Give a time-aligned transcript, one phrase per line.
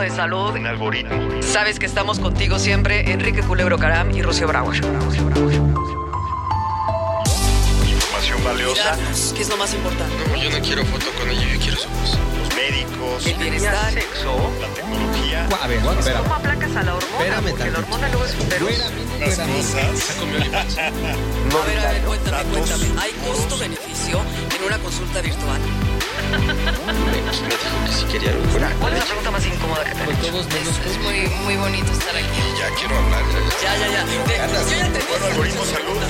[0.00, 0.56] De salud.
[0.56, 1.42] Un algoritmo.
[1.42, 4.76] Sabes que estamos contigo siempre, Enrique Culebro Caram y Rocío Brauer.
[7.86, 8.96] Información valiosa.
[9.34, 10.14] ¿Qué es lo más importante?
[10.42, 12.18] Yo no quiero foto con ella, yo quiero su voz.
[12.38, 13.26] Los médicos.
[13.26, 13.92] El bienestar.
[13.92, 15.48] La tecnología.
[15.62, 16.18] A ver, espera.
[16.20, 17.24] ¿Cómo aplacas a la hormona?
[17.24, 18.78] Espérame Porque la hormona luego es un virus.
[19.20, 20.18] Las cosas.
[20.18, 22.84] A ver, a ver, cuéntame, cuéntame.
[23.00, 24.20] ¿Hay costo-beneficio
[24.58, 25.60] en una consulta virtual?
[26.32, 28.70] Me dijo que si quería algo fuera.
[28.80, 30.32] ¿Cuál es la pregunta más incómoda que te han hecho?
[30.32, 32.40] menos Es muy, muy bonito estar aquí.
[32.58, 33.22] Ya quiero hablar.
[33.62, 34.04] Ya, ya, ya.
[34.24, 36.02] Te- yo ya te Bueno, algoritmo salud.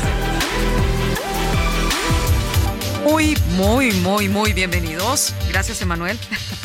[3.04, 5.34] Muy, muy, muy, muy bienvenidos.
[5.48, 6.16] Gracias, Emanuel.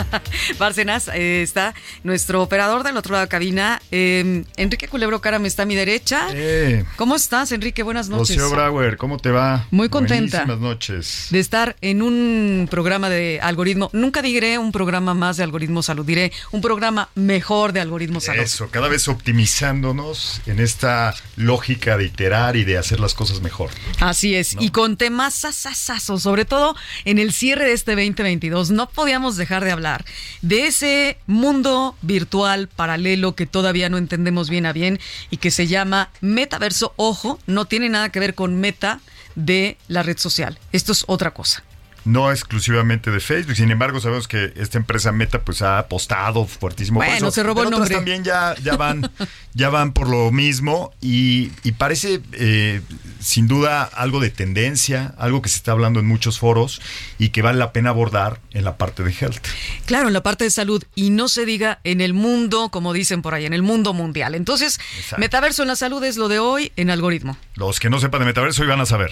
[0.59, 3.81] Bárcenas, eh, está nuestro operador del otro lado de la cabina.
[3.91, 6.27] Eh, Enrique Culebro Caram está a mi derecha.
[6.33, 7.81] Eh, ¿Cómo estás, Enrique?
[7.81, 8.37] Buenas noches.
[8.37, 9.65] Rocío Brauer, ¿cómo te va?
[9.71, 10.45] Muy contenta.
[10.45, 11.27] Buenísimas noches.
[11.31, 13.89] de estar en un programa de algoritmo.
[13.93, 18.41] Nunca diré un programa más de algoritmo salud, diré un programa mejor de algoritmo salud.
[18.41, 23.71] Eso, cada vez optimizándonos en esta lógica de iterar y de hacer las cosas mejor.
[23.99, 26.75] Así es, y con temas sasasazos, sobre todo
[27.05, 28.71] en el cierre de este 2022.
[28.71, 30.03] No podíamos dejar de hablar
[30.41, 35.67] de ese mundo virtual paralelo que todavía no entendemos bien a bien y que se
[35.67, 36.91] llama metaverso.
[36.97, 38.99] Ojo, no tiene nada que ver con meta
[39.35, 40.59] de la red social.
[40.73, 41.63] Esto es otra cosa.
[42.07, 46.99] No exclusivamente de Facebook, sin embargo sabemos que esta empresa Meta pues ha apostado fuertísimo.
[46.99, 47.31] por Bueno, eso.
[47.31, 47.95] se robó el otras nombre.
[47.95, 49.11] también ya, ya van,
[49.53, 52.81] ya van por lo mismo y, y parece eh,
[53.19, 56.81] sin duda algo de tendencia, algo que se está hablando en muchos foros
[57.19, 59.45] y que vale la pena abordar en la parte de health.
[59.85, 63.21] Claro, en la parte de salud y no se diga en el mundo, como dicen
[63.21, 64.33] por ahí, en el mundo mundial.
[64.35, 65.19] Entonces, Exacto.
[65.19, 67.37] metaverso en la salud es lo de hoy en algoritmo.
[67.55, 69.11] Los que no sepan de metaverso hoy van a saber.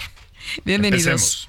[0.64, 1.06] Bienvenidos.
[1.06, 1.48] Empecemos.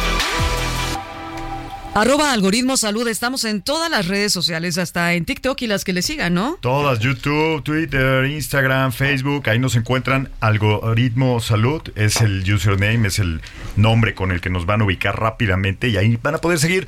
[1.93, 5.91] Arroba algoritmo salud, estamos en todas las redes sociales, hasta en TikTok y las que
[5.91, 6.57] le sigan, ¿no?
[6.61, 13.41] Todas, YouTube, Twitter, Instagram, Facebook, ahí nos encuentran Algoritmo Salud, es el username, es el
[13.75, 16.87] nombre con el que nos van a ubicar rápidamente y ahí van a poder seguir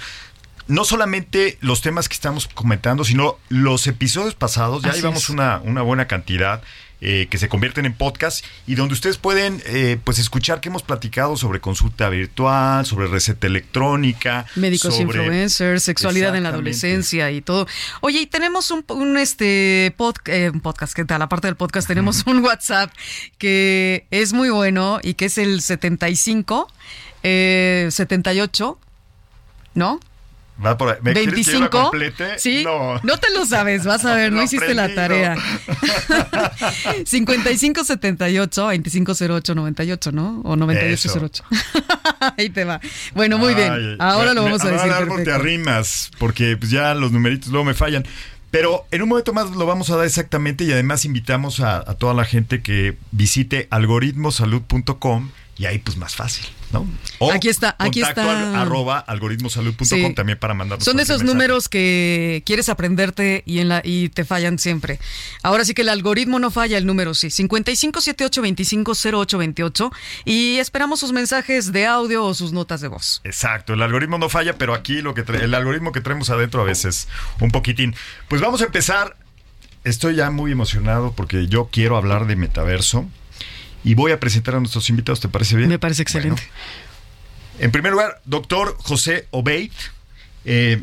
[0.67, 5.59] no solamente los temas que estamos comentando, sino los episodios pasados, ya Así llevamos una,
[5.65, 6.61] una buena cantidad.
[7.05, 10.81] Eh, que se convierten en podcast y donde ustedes pueden eh, pues escuchar que hemos
[10.83, 17.41] platicado sobre consulta virtual, sobre receta electrónica, Médicos sobre- influencers, sexualidad en la adolescencia y
[17.41, 17.67] todo.
[18.01, 21.21] Oye, y tenemos un, un, este pod- eh, un podcast, ¿qué tal?
[21.21, 22.91] Aparte del podcast, tenemos un WhatsApp
[23.37, 26.71] que es muy bueno y que es el 75
[27.23, 28.79] eh, 78,
[29.75, 29.99] ¿no?
[30.63, 30.95] Va por ahí.
[31.01, 31.81] ¿Me quieres que yo la 25.
[31.83, 32.39] complete?
[32.39, 32.63] Sí.
[32.63, 32.99] No.
[33.17, 35.35] te lo sabes, vas a ver, no, Lo hiciste la tarea.
[35.35, 35.41] no.
[37.05, 40.41] 5578 2508 98, ¿no?
[40.43, 41.43] O 9808.
[42.37, 42.79] Ahí te va.
[43.13, 43.71] Bueno, muy bien.
[43.71, 44.99] Ay, Ahora me- lo me- vamos a ahora decir.
[44.99, 45.33] te perfecto.
[45.35, 48.05] arrimas, porque pues, ya los numeritos luego me fallan.
[48.51, 51.95] Pero en un momento más lo vamos a dar exactamente y además invitamos a, a
[51.95, 56.87] toda la gente que visite algoritmosalud.com y ahí pues más fácil, ¿no?
[57.19, 58.49] O Aquí está, aquí contacto está.
[58.49, 60.13] al- arroba algoritmosalud.com Sí.
[60.15, 61.31] también para mandarnos Son esos mensaje.
[61.33, 64.99] números que quieres aprenderte y en la y te fallan siempre.
[65.43, 67.27] Ahora sí que el algoritmo no falla, el número sí.
[67.29, 69.91] 5578250828
[70.25, 73.21] y esperamos sus mensajes de audio o sus notas de voz.
[73.23, 76.65] Exacto, el algoritmo no falla, pero aquí lo que el algoritmo que traemos adentro a
[76.65, 77.07] veces
[77.39, 77.95] un poquitín.
[78.27, 79.15] Pues vamos a empezar.
[79.83, 83.05] Estoy ya muy emocionado porque yo quiero hablar de metaverso
[83.83, 85.19] y voy a presentar a nuestros invitados.
[85.19, 85.69] ¿Te parece bien?
[85.69, 86.41] Me parece excelente.
[86.41, 89.71] Bueno, en primer lugar, doctor José Obeid.
[90.45, 90.81] eh,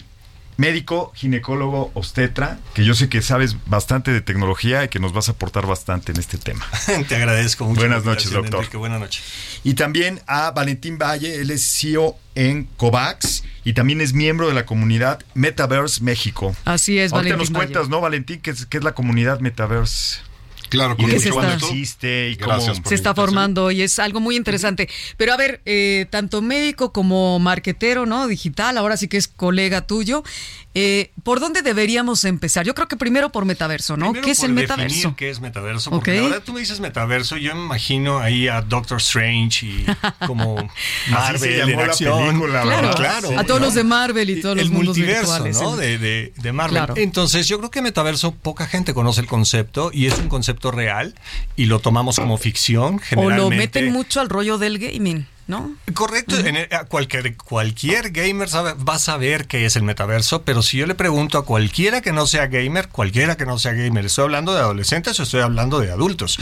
[0.56, 5.30] médico, ginecólogo, obstetra, que yo sé que sabes bastante de tecnología y que nos vas
[5.30, 6.66] a aportar bastante en este tema.
[7.08, 7.80] Te agradezco mucho.
[7.80, 8.56] Buenas noches, doctor.
[8.60, 8.76] Enrique.
[8.76, 9.24] Buenas noches.
[9.64, 14.54] Y también a Valentín Valle, él es CEO en COVAX y también es miembro de
[14.54, 16.54] la comunidad Metaverse México.
[16.66, 17.72] Así es, Ahorita Valentín nos Valle.
[17.72, 18.40] cuentas, ¿no, Valentín?
[18.40, 20.20] ¿Qué es, qué es la comunidad Metaverse?
[20.70, 22.30] Claro, ¿Y con ¿Qué desde se mucho está- existe?
[22.30, 24.88] Y cómo- Se está formando y es algo muy interesante.
[25.18, 28.26] Pero a ver, eh, tanto médico como marquetero, ¿no?
[28.26, 30.22] Digital, ahora sí que es colega tuyo.
[30.72, 32.64] Eh, ¿Por dónde deberíamos empezar?
[32.64, 34.06] Yo creo que primero por metaverso, ¿no?
[34.12, 35.16] Primero ¿Qué es por el metaverso?
[35.16, 35.90] ¿Qué es metaverso?
[35.90, 36.16] Porque Ok.
[36.18, 39.84] la verdad tú me dices metaverso, yo me imagino ahí a Doctor Strange y
[40.28, 40.54] como
[41.10, 42.24] Marvel en la acción.
[42.26, 42.96] película, Claro, ¿verdad?
[42.96, 43.28] claro.
[43.30, 43.66] Sí, a todos ¿no?
[43.66, 45.60] los de Marvel y todos los el mundos multiverso, virtuales.
[45.60, 45.74] ¿no?
[45.74, 46.76] el- De, de- de Marvel.
[46.76, 46.94] Claro.
[46.96, 51.14] Entonces, yo creo que metaverso poca gente conoce el concepto y es un concepto real
[51.56, 52.96] y lo tomamos como ficción.
[52.96, 53.40] o Generalmente.
[53.40, 55.74] lo meten mucho al rollo del gaming, ¿no?
[55.92, 60.42] Correcto, en el- a cualquier, cualquier gamer sabe- va a saber qué es el metaverso,
[60.42, 63.72] pero si yo le pregunto a cualquiera que no sea gamer, cualquiera que no sea
[63.72, 66.38] gamer, estoy hablando de adolescentes o estoy hablando de adultos,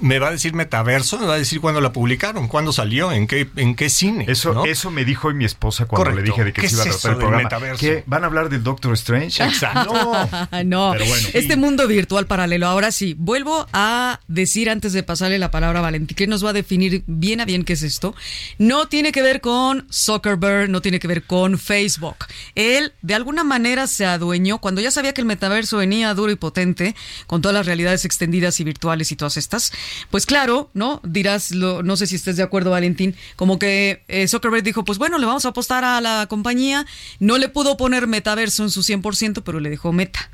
[0.00, 3.26] me va a decir metaverso, me va a decir cuándo la publicaron, cuándo salió, en
[3.26, 4.24] qué, en qué cine.
[4.28, 4.64] Eso, ¿no?
[4.64, 6.22] eso me dijo hoy mi esposa cuando Correcto.
[6.22, 7.42] le dije de que ¿Qué se iba a tratar el programa.
[7.44, 7.80] metaverso?
[7.80, 8.02] ¿Qué?
[8.06, 9.42] ¿Van a hablar del Doctor Strange?
[9.44, 9.92] Exacto.
[9.92, 10.64] No.
[10.64, 11.28] no, Pero bueno.
[11.34, 12.66] este mundo virtual paralelo.
[12.66, 16.50] Ahora sí, vuelvo a decir antes de pasarle la palabra a Valentín, que nos va
[16.50, 18.14] a definir bien a bien qué es esto.
[18.58, 22.16] No tiene que ver con Zuckerberg, no tiene que ver con Facebook.
[22.54, 26.36] Él de alguna manera se adueñó, cuando ya sabía que el metaverso venía duro y
[26.36, 26.94] potente,
[27.26, 29.72] con todas las realidades extendidas y virtuales y todas estas,
[30.10, 31.00] pues claro, ¿no?
[31.04, 35.18] Dirás, no sé si estés de acuerdo, Valentín, como que eh, Zuckerberg dijo, pues bueno,
[35.18, 36.86] le vamos a apostar a la compañía,
[37.18, 40.30] no le pudo poner metaverso en su 100%, pero le dejó meta.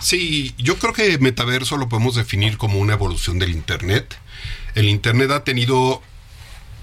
[0.00, 4.18] Sí, yo creo que metaverso lo podemos definir como una evolución del Internet.
[4.74, 6.02] El Internet ha tenido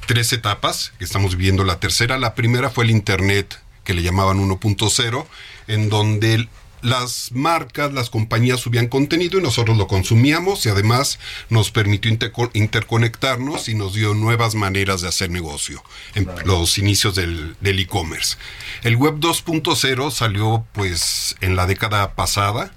[0.10, 2.18] tres etapas, que estamos viviendo la tercera.
[2.18, 5.28] La primera fue el Internet, que le llamaban 1.0,
[5.68, 6.50] en donde el-
[6.82, 11.20] las marcas, las compañías subían contenido y nosotros lo consumíamos y además
[11.50, 15.84] nos permitió interco- interconectarnos y nos dio nuevas maneras de hacer negocio
[16.16, 18.38] en los inicios del del e-commerce.
[18.84, 22.72] el web 2.0 salió pues en la década pasada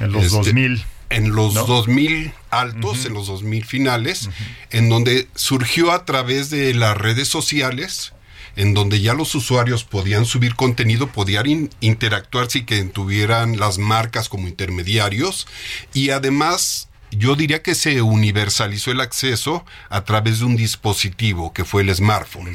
[0.00, 1.64] En los este, 2000 en los ¿No?
[1.64, 4.30] 2000 altos, en los 2000 finales,
[4.70, 8.12] en donde surgió a través de las redes sociales,
[8.56, 13.78] en donde ya los usuarios podían subir contenido, podían in interactuar sin que tuvieran las
[13.78, 15.46] marcas como intermediarios
[15.94, 21.64] y además yo diría que se universalizó el acceso a través de un dispositivo que
[21.64, 22.48] fue el smartphone.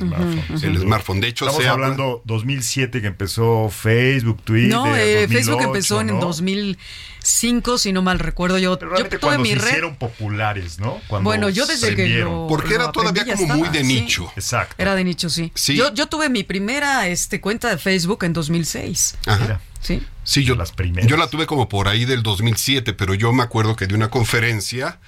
[0.64, 1.22] El smartphone.
[1.22, 2.22] De hecho, estamos se hablando habla...
[2.26, 4.70] 2007 que empezó Facebook, Twitter.
[4.70, 6.14] No, eh, 2008, Facebook empezó ¿no?
[6.14, 6.78] en 2000.
[7.30, 8.58] Cinco, si no mal recuerdo.
[8.58, 9.68] Yo, Pero yo cuando mi se red...
[9.68, 11.02] hicieron populares, ¿no?
[11.22, 14.32] Bueno, yo desde que lo, Porque era todavía como muy de nicho.
[14.38, 14.76] Exacto.
[14.78, 15.52] Era de nicho, sí.
[15.54, 15.76] sí.
[15.76, 19.18] Yo, yo tuve mi primera este, cuenta de Facebook en 2006.
[19.26, 19.60] Ajá.
[19.82, 20.02] Sí.
[20.24, 21.10] Sí, yo, las primeras.
[21.10, 24.10] yo la tuve como por ahí del 2007, pero yo me acuerdo que de una
[24.10, 25.00] conferencia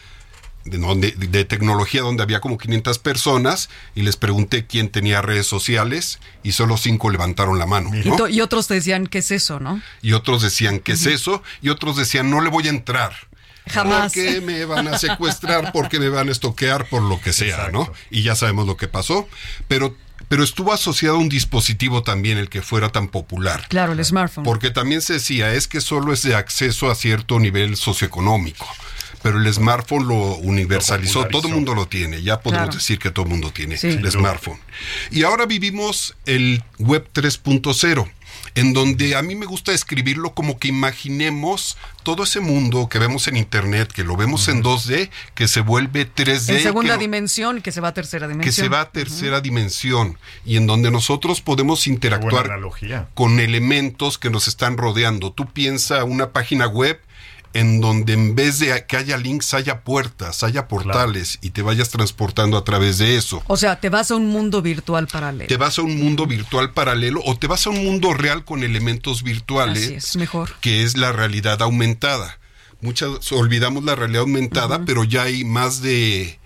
[0.69, 5.47] de, donde- de tecnología donde había como 500 personas y les pregunté quién tenía redes
[5.47, 7.89] sociales y solo cinco levantaron la mano.
[7.95, 8.15] Y, ¿no?
[8.15, 9.81] to- y otros decían, ¿qué es eso, no?
[10.01, 11.43] Y otros decían, ¿qué es eso?
[11.61, 13.13] Y otros decían, no le voy a entrar.
[13.67, 14.13] Jamás.
[14.13, 17.91] Porque me van a secuestrar, porque me van a estoquear, por lo que sea, ¿no?
[18.09, 19.27] Y ya sabemos lo que pasó.
[19.67, 19.95] Pero,
[20.29, 23.65] pero estuvo asociado a un dispositivo también el que fuera tan popular.
[23.67, 24.45] Claro, el smartphone.
[24.45, 28.65] Porque también se decía, es que solo es de acceso a cierto nivel socioeconómico.
[29.21, 32.77] Pero el smartphone lo universalizó, Lo todo el mundo lo tiene, ya podemos Claro.
[32.77, 33.87] decir que todo el mundo tiene Sí.
[33.87, 34.59] el smartphone.
[35.11, 38.09] Y ahora vivimos el web 3.0,
[38.55, 43.27] en donde a mí me gusta describirlo como que imaginemos todo ese mundo que vemos
[43.27, 46.55] en internet, que lo vemos en 2D, que se vuelve 3D.
[46.57, 48.65] en segunda que lo- dimensión, que se va a tercera que dimensión.
[48.65, 52.49] se va a tercera dimensión y en donde nosotros podemos interactuar
[53.13, 55.31] con elementos que nos están rodeando.
[55.31, 56.99] Tú piensa una página web
[57.53, 61.89] en donde en vez de que haya links haya puertas, haya portales y te vayas
[61.89, 63.41] transportando a través de eso.
[63.47, 65.47] O sea, te vas a un mundo virtual paralelo.
[65.47, 68.63] Te vas a un mundo virtual paralelo o te vas a un mundo real con
[68.63, 70.51] elementos virtuales Así es, mejor.
[70.61, 72.39] que es la realidad aumentada.
[72.81, 76.39] Muchas olvidamos la realidad aumentada, pero ya hay más de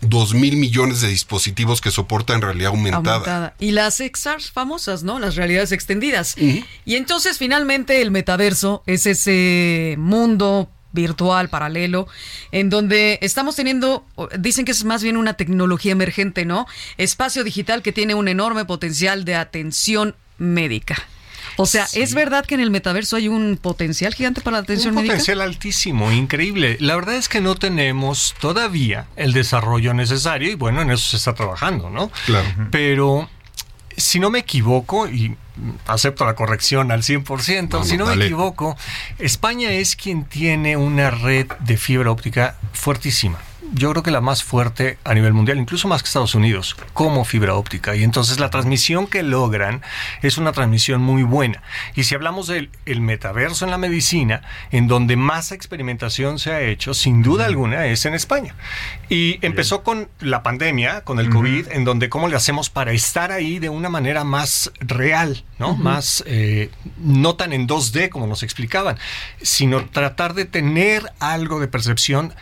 [0.00, 3.14] dos mil millones de dispositivos que soportan realidad aumentada.
[3.14, 3.54] aumentada.
[3.58, 5.18] Y las XRs famosas, ¿no?
[5.18, 6.36] Las realidades extendidas.
[6.38, 12.08] Y entonces finalmente el metaverso es ese mundo virtual paralelo
[12.50, 14.04] en donde estamos teniendo
[14.38, 16.66] dicen que es más bien una tecnología emergente, ¿no?
[16.96, 20.96] Espacio digital que tiene un enorme potencial de atención médica.
[21.60, 24.92] O sea, ¿es verdad que en el metaverso hay un potencial gigante para la atención
[24.92, 25.12] un médica?
[25.12, 26.78] potencial altísimo, increíble.
[26.80, 31.16] La verdad es que no tenemos todavía el desarrollo necesario y bueno, en eso se
[31.18, 32.10] está trabajando, ¿no?
[32.24, 32.48] Claro.
[32.70, 33.28] Pero
[33.96, 35.36] si no me equivoco, y
[35.86, 38.76] acepto la corrección al 100%, Vamos, si no me equivoco,
[39.18, 43.38] España es quien tiene una red de fibra óptica fuertísima.
[43.72, 47.24] Yo creo que la más fuerte a nivel mundial, incluso más que Estados Unidos, como
[47.24, 47.94] fibra óptica.
[47.94, 49.82] Y entonces la transmisión que logran
[50.22, 51.62] es una transmisión muy buena.
[51.94, 56.60] Y si hablamos del el metaverso en la medicina, en donde más experimentación se ha
[56.62, 58.56] hecho, sin duda alguna, es en España.
[59.08, 63.30] Y empezó con la pandemia, con el COVID, en donde cómo le hacemos para estar
[63.30, 65.76] ahí de una manera más real, ¿no?
[65.76, 68.98] Más, eh, no tan en 2D como nos explicaban,
[69.42, 72.34] sino tratar de tener algo de percepción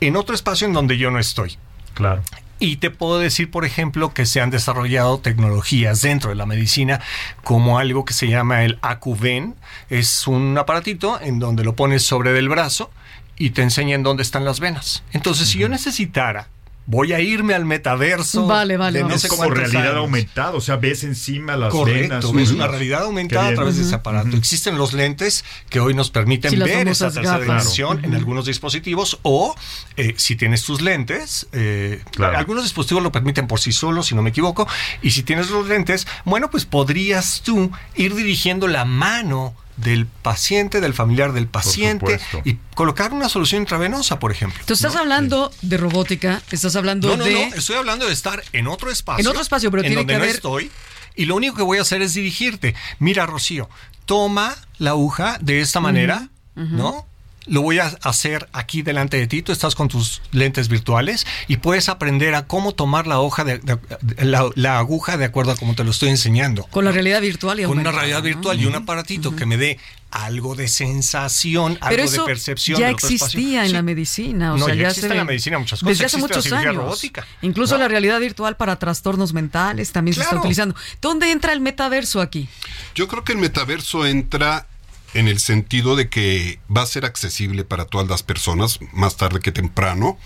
[0.00, 1.56] en otro espacio en donde yo no estoy.
[1.94, 2.22] Claro.
[2.60, 7.00] Y te puedo decir, por ejemplo, que se han desarrollado tecnologías dentro de la medicina
[7.44, 9.54] como algo que se llama el AcuVen.
[9.90, 12.90] Es un aparatito en donde lo pones sobre del brazo
[13.36, 15.04] y te enseña en dónde están las venas.
[15.12, 16.48] Entonces, si yo necesitara,
[16.90, 18.46] voy a irme al metaverso.
[18.46, 19.96] Vale, vale, de no es sé como cuántos realidad años.
[19.96, 21.78] aumentada, o sea, ves encima las venas.
[21.78, 22.56] Correcto, ves Ujú.
[22.56, 24.34] una realidad aumentada a través de ese aparato.
[24.38, 27.46] Existen los lentes que hoy nos permiten Sí, ver esa tercera gafas.
[27.46, 29.54] dimensión en algunos dispositivos o
[29.98, 32.38] eh, si tienes tus lentes, eh, Claro.
[32.38, 34.66] algunos dispositivos lo permiten por sí solos, si no me equivoco,
[35.02, 40.80] y si tienes los lentes, bueno, pues podrías tú ir dirigiendo la mano del paciente,
[40.80, 44.60] del familiar del paciente y colocar una solución intravenosa, por ejemplo.
[44.66, 47.32] Tú estás hablando de robótica, estás hablando No, no, de...
[47.32, 49.22] no, estoy hablando de estar en otro espacio.
[49.22, 50.70] En otro espacio, pero en tiene donde que no haber- estoy.
[51.14, 52.74] Y lo único que voy a hacer es dirigirte.
[52.98, 53.68] Mira, Rocío,
[54.06, 57.06] toma la aguja de esta manera, ¿no?
[57.48, 59.42] Lo voy a hacer aquí delante de ti.
[59.42, 63.58] Tú estás con tus lentes virtuales y puedes aprender a cómo tomar la hoja de,
[63.58, 66.64] de- de- la, la aguja de acuerdo a como te lo estoy enseñando.
[66.64, 68.24] Con la realidad virtual y Con una realidad ¿no?
[68.24, 69.78] virtual y un aparatito que me dé
[70.10, 72.80] algo de sensación, Pero algo eso de percepción.
[72.80, 73.72] ya existía en Sí.
[73.74, 74.54] la medicina.
[74.54, 75.88] O No, sea, ya ya existe se en la medicina muchas cosas.
[75.88, 76.76] Desde hace muchos años.
[76.76, 77.26] robótica.
[77.42, 77.80] Incluso No.
[77.82, 80.74] la realidad virtual para trastornos mentales también se está utilizando.
[81.02, 82.48] ¿Dónde entra el metaverso aquí?
[82.94, 84.66] Yo creo que el metaverso entra
[85.14, 89.40] en el sentido de que va a ser accesible para todas las personas más tarde
[89.40, 90.18] que temprano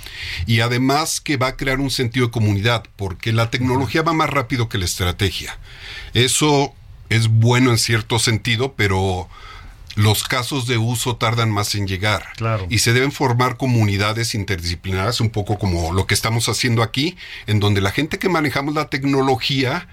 [0.47, 4.31] y además que va a crear un sentido de comunidad porque la tecnología va más
[4.31, 5.59] rápido que la estrategia.
[6.15, 6.75] Eso
[7.11, 9.29] es bueno en cierto sentido, pero
[9.95, 12.29] los casos de uso tardan más en llegar.
[12.37, 12.67] Claro.
[12.71, 17.61] Y se deben formar comunidades interdisciplinarias, un poco como lo que estamos haciendo aquí, en
[17.61, 19.89] donde la gente que manejamos la tecnología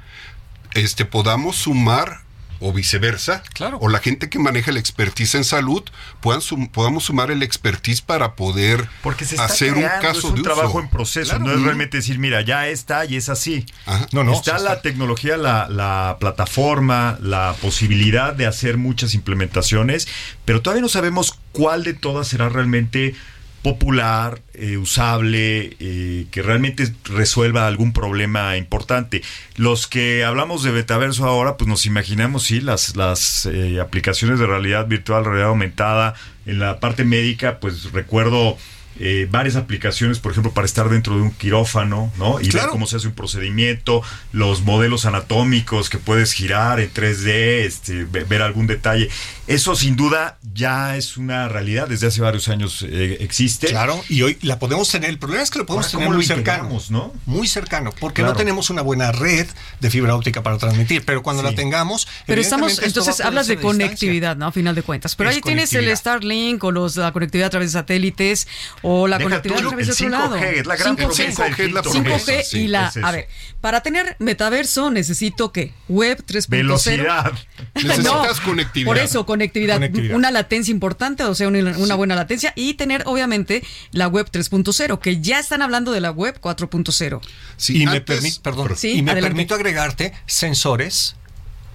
[0.74, 2.22] este, podamos sumar
[2.60, 3.78] o viceversa, Claro.
[3.82, 5.84] o la gente que maneja el expertise en salud,
[6.22, 10.18] puedan sum- podamos sumar el expertise para poder Porque se está hacer creando, un caso
[10.20, 10.80] es un de trabajo uso.
[10.82, 11.46] en proceso, Claro.
[11.46, 13.66] no es realmente decir, mira, ya está y es así.
[13.86, 14.08] Ajá.
[14.12, 14.82] No, no, está la está.
[14.82, 20.08] tecnología, la, la plataforma, la posibilidad de hacer muchas implementaciones,
[20.46, 23.16] pero todavía no sabemos cuál de todas será realmente
[23.62, 29.22] popular, eh, usable, eh, que realmente resuelva algún problema importante.
[29.56, 34.48] Los que hablamos de metaverso ahora, pues nos imaginamos, sí, las, las eh, aplicaciones de
[34.48, 36.16] realidad virtual, realidad aumentada.
[36.46, 38.58] En la parte médica, pues recuerdo
[38.98, 42.40] eh, varias aplicaciones, por ejemplo, para estar dentro de un quirófano, ¿no?
[42.42, 47.28] Y ver cómo se hace un procedimiento, los modelos anatómicos que puedes girar en 3D,
[47.66, 49.10] este, ve- ver algún detalle.
[49.48, 53.68] Eso sin duda ya es una realidad, desde hace varios años eh, existe.
[53.68, 55.10] Claro, y hoy la podemos tener.
[55.10, 56.80] El problema es que lo podemos Ahora, tener ¿cómo muy cercano.
[56.90, 57.14] no?
[57.26, 58.34] Muy cercano, porque Claro.
[58.34, 59.48] no tenemos una buena red
[59.80, 61.04] de fibra óptica para transmitir.
[61.06, 61.50] Pero cuando Sí.
[61.50, 62.08] la tengamos.
[62.28, 63.86] Pero estamos, entonces hablas de distancia.
[63.88, 64.48] conectividad, ¿no?
[64.48, 65.16] A final de cuentas.
[65.16, 65.90] Pero Es ahí tienes el.
[65.96, 68.48] Starlink o los, la conectividad a través de satélites
[68.82, 70.38] o la Deja conectividad tú, a través de el otro lado.
[70.38, 70.98] 5G, es la gran 5G.
[70.98, 72.04] promesa del 5G es la TikTok.
[72.04, 72.32] promesa.
[72.32, 72.88] 5G sí, y la...
[72.88, 72.98] es.
[72.98, 73.28] A ver,
[73.62, 75.74] para tener metaverso necesito ¿qué?
[75.90, 76.48] Web 3.0.
[76.50, 77.32] Velocidad.
[77.76, 78.88] Necesitas conectividad.
[78.88, 80.16] Por eso, conectividad, Conectividad.
[80.16, 85.00] Una latencia importante, o sea, una, una buena latencia y tener, obviamente, la web 3.0,
[85.00, 87.20] que ya están hablando de la web 4.0.
[87.58, 91.16] Sí, y me, antes- permi- perdón, Sí, y me permito agregarte sensores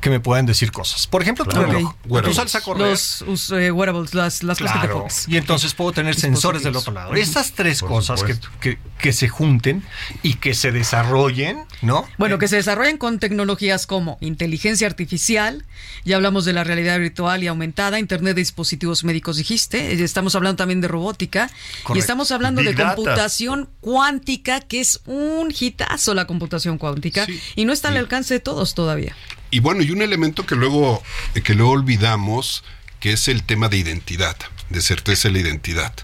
[0.05, 1.07] que me puedan decir cosas.
[1.07, 1.67] Por ejemplo, tu Claro.
[1.73, 1.91] reloj.
[1.91, 1.97] Ok.
[2.03, 2.37] Tú Wearables.
[2.37, 2.89] sales a correr.
[2.91, 4.99] Los eh, wearables, las, las cosas que te Claro.
[5.01, 5.27] pones.
[5.29, 7.15] Y entonces puedo tener sensores del otro lado.
[7.15, 9.83] Estas tres Por cosas que, que- que se junten
[10.23, 12.07] y que se desarrollen, ¿no?
[12.19, 15.65] Bueno, que se desarrollen con tecnologías como inteligencia artificial,
[16.05, 20.35] ya hablamos de la realidad virtual y aumentada, Internet de dispositivos médicos, dijiste, eh, estamos
[20.35, 21.51] hablando también de robótica
[21.95, 22.95] y estamos hablando Big de data.
[22.95, 27.41] computación cuántica, que es un hitazo la computación cuántica Sí.
[27.57, 29.17] y no está al alcance de todos todavía.
[29.55, 31.01] Y bueno, y un elemento que luego,
[31.45, 32.65] que luego olvidamos,
[32.99, 34.37] que es el tema de identidad,
[34.69, 35.95] de certeza de la identidad.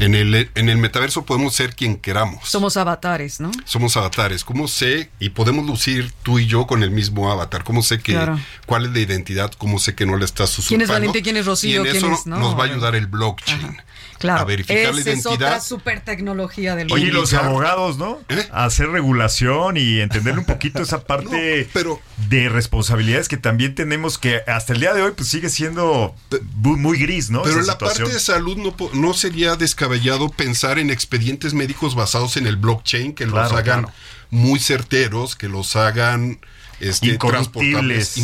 [0.00, 2.48] En el, en el metaverso podemos ser quien queramos.
[2.48, 3.52] Somos avatares, ¿no?
[3.64, 4.42] Somos avatares.
[4.42, 5.08] ¿Cómo sé?
[5.20, 7.62] Y podemos lucir tú y yo con el mismo avatar.
[7.62, 8.40] ¿Cómo sé que Claro.
[8.66, 9.52] cuál es la identidad?
[9.52, 10.68] ¿Cómo sé que no la estás usurpando?
[10.68, 11.22] ¿Quién es Valentín?
[11.22, 11.84] ¿Quién es Rocío?
[11.84, 12.40] Y en ¿Quién eso es- no?
[12.40, 13.64] nos va a ayudar el blockchain.
[13.64, 13.84] Ajá.
[14.20, 14.42] Claro.
[14.42, 18.20] A verificar la Esa es otra super tecnología del Oye, y los abogados, ¿no?
[18.28, 18.46] ¿Eh?
[18.52, 24.18] Hacer regulación y entenderle un poquito esa parte No, pero- de responsabilidades que también tenemos
[24.18, 26.14] que hasta el día de hoy pues sigue siendo
[26.60, 27.40] muy gris, ¿no?
[27.42, 27.98] Pero Esa en la situación.
[28.08, 28.58] parte de salud
[28.92, 33.92] no, sería descabellado pensar en expedientes médicos basados en el blockchain que los hagan claro.
[34.28, 36.40] muy certeros, que los hagan
[36.80, 38.16] este, Incorruptibles.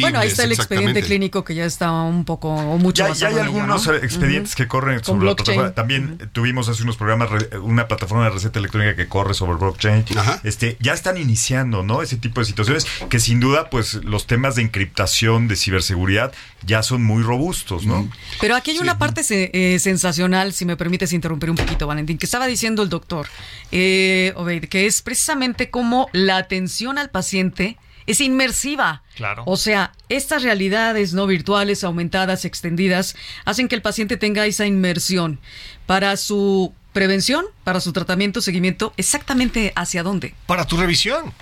[0.00, 3.18] Bueno, ahí está el expediente clínico que ya está un poco o mucho Ya, más
[3.18, 3.94] ya hay algunos ¿no?
[3.94, 5.72] eh, expedientes que corren Con sobre la plataforma.
[5.74, 7.28] También tuvimos hace unos programas
[7.62, 10.04] una plataforma de receta electrónica que corre sobre blockchain.
[10.16, 10.40] Ajá.
[10.44, 12.02] Este, ya están iniciando, ¿no?
[12.02, 16.32] Ese tipo de situaciones que sin duda, pues, los temas de encriptación, de ciberseguridad,
[16.64, 18.08] ya son muy robustos, ¿no?
[18.40, 22.18] Pero aquí hay una parte se- eh, sensacional, si me permites interrumpir un poquito, Valentín,
[22.18, 23.26] que estaba diciendo el doctor,
[23.72, 29.02] eh, Obeid, que es precisamente como la atención al paciente es inmersiva.
[29.16, 29.42] Claro.
[29.46, 35.38] O sea, estas realidades no virtuales, aumentadas, extendidas, hacen que el paciente tenga esa inmersión
[35.86, 40.34] para su prevención, para su tratamiento, seguimiento, exactamente hacia dónde.
[40.46, 41.32] Para tu revisión.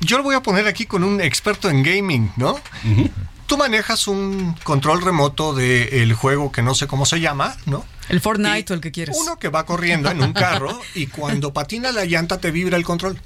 [0.00, 2.60] Yo lo voy a poner aquí con un experto en gaming, ¿no?
[3.46, 7.84] Tú manejas un control remoto del juego que no sé cómo se llama, ¿no?
[8.08, 9.16] El Fortnite Y o el que quieres.
[9.18, 12.84] Uno que va corriendo en un carro y cuando patina la llanta te vibra el
[12.84, 13.20] control.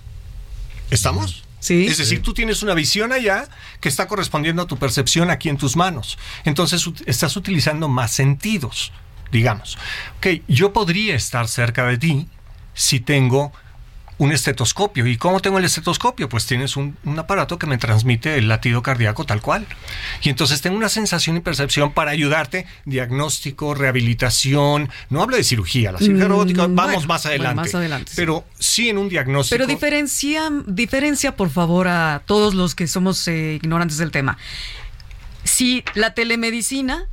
[0.91, 1.45] ¿Estamos?
[1.61, 1.87] Sí.
[1.87, 3.49] Es decir, tú tienes una visión allá
[3.81, 6.19] que está correspondiendo a tu percepción aquí en tus manos.
[6.45, 8.93] Entonces estás utilizando más sentidos,
[9.31, 9.79] digamos.
[10.19, 12.29] Ok, yo podría estar cerca de ti
[12.75, 13.53] si tengo
[14.21, 15.07] un estetoscopio.
[15.07, 16.29] ¿Y cómo tengo el estetoscopio?
[16.29, 19.67] Pues tienes un, un aparato que me transmite el latido cardíaco tal cual.
[20.23, 24.91] Y entonces tengo una sensación y percepción para ayudarte, diagnóstico, rehabilitación.
[25.09, 27.61] No hablo de cirugía, la cirugía Mm, robótica, vamos bueno, más bueno, adelante.
[27.63, 28.17] más adelante, sí.
[28.17, 29.55] Pero sí en un diagnóstico.
[29.57, 34.37] Pero diferencia, diferencia, por favor, a todos los que somos eh, ignorantes del tema.
[35.45, 37.09] Si la telemedicina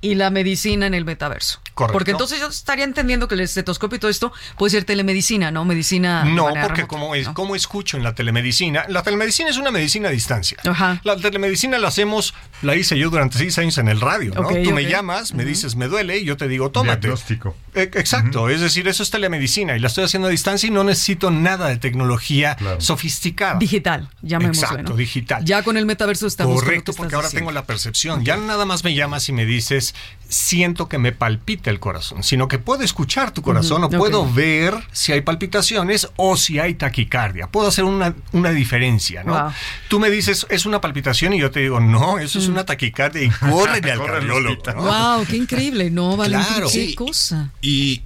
[0.00, 1.60] y la medicina en el metaverso.
[1.76, 1.92] Correcto.
[1.92, 5.66] Porque entonces yo estaría entendiendo que el estetoscopio y todo esto puede ser telemedicina, ¿no?
[5.66, 6.24] Medicina.
[6.24, 7.34] No, porque remota, como, es, ¿no?
[7.34, 10.56] como escucho en la telemedicina, la telemedicina es una medicina a distancia.
[10.66, 11.02] Ajá.
[11.04, 14.48] La telemedicina la hacemos, la hice yo durante seis años en el radio, ¿no?
[14.48, 17.08] Tú me llamas, me dices, me duele, y yo te digo, tómate.
[17.08, 17.54] Diagnóstico.
[17.74, 20.82] Eh, Exacto, es decir, eso es telemedicina y la estoy haciendo a distancia y no
[20.82, 22.80] necesito nada de tecnología Claro.
[22.80, 23.58] sofisticada.
[23.58, 24.62] Digital, llamémoslo.
[24.62, 24.96] Exacto, ¿no?
[24.96, 25.44] digital.
[25.44, 26.54] Ya con el metaverso estamos.
[26.62, 27.48] Correcto, porque ahora diciendo.
[27.50, 28.24] tengo la percepción.
[28.24, 29.94] Ya nada más me llamas y me dices,
[30.28, 34.32] siento que me palpita el corazón, sino que puedo escuchar tu corazón Ujú, o puedo
[34.32, 37.46] ver si hay palpitaciones o si hay taquicardia.
[37.46, 39.32] Puedo hacer una, una diferencia, ¿no?
[39.34, 39.52] Wow.
[39.88, 43.22] Tú me dices, es una palpitación y yo te digo, no, eso es una taquicardia
[43.22, 44.62] y corre al cardiólogo.
[44.76, 46.46] Wow, qué increíble, ¿no, Valentín?
[46.48, 46.66] Claro.
[46.66, 46.94] Qué Sí.
[46.94, 47.50] cosa.
[47.62, 48.02] Y,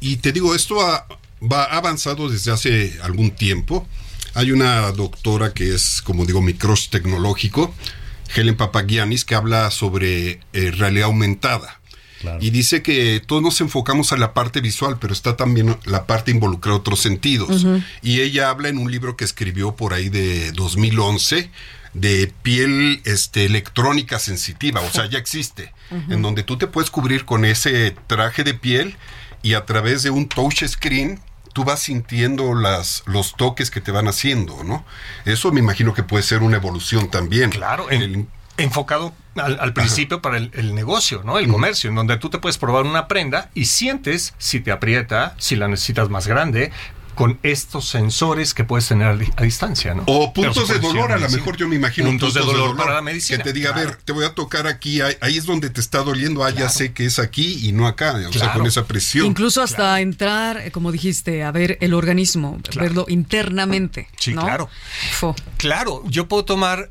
[0.00, 1.06] y te digo, esto ha,
[1.42, 3.86] va avanzado desde hace algún tiempo.
[4.34, 7.74] Hay una doctora que es, como digo, mi crush tecnológico,
[8.34, 11.80] Helen Papagianis, que habla sobre eh, realidad aumentada.
[12.20, 12.38] Claro.
[12.40, 16.30] Y dice que todos nos enfocamos a la parte visual, pero está también la parte
[16.30, 17.66] involucrada otros sentidos.
[18.00, 21.50] Y ella habla en un libro que escribió por ahí de 2011
[21.94, 25.72] de piel este, electrónica sensitiva, o sea, ya existe,
[26.10, 28.96] en donde tú te puedes cubrir con ese traje de piel
[29.42, 31.20] y a través de un touch screen
[31.54, 34.84] tú vas sintiendo las, los toques que te van haciendo, ¿no?
[35.24, 37.48] Eso me imagino que puede ser una evolución también.
[37.50, 41.38] Claro, en- El- enfocado al, al principio para el, el negocio, ¿no?
[41.38, 45.34] El comercio, en donde tú te puedes probar una prenda y sientes si te aprieta,
[45.38, 46.70] si la necesitas más grande,
[47.14, 50.02] con estos sensores que puedes tener a, di- a distancia, ¿no?
[50.06, 52.08] O puntos de dolor, a lo mejor yo me imagino.
[52.08, 54.66] Puntos de dolor para la medicina, Que te diga, a ver, te voy a tocar
[54.66, 57.72] aquí, ahí, ahí es donde te está doliendo, ah, ya sé que es aquí y
[57.72, 59.26] no acá, o sea, con esa presión.
[59.26, 62.80] Incluso hasta entrar, eh, como dijiste, a ver el organismo, Claro.
[62.82, 64.08] verlo internamente.
[64.18, 64.42] Sí, ¿no?
[64.42, 64.68] claro.
[65.12, 65.34] Fo.
[65.56, 66.90] Claro, yo puedo tomar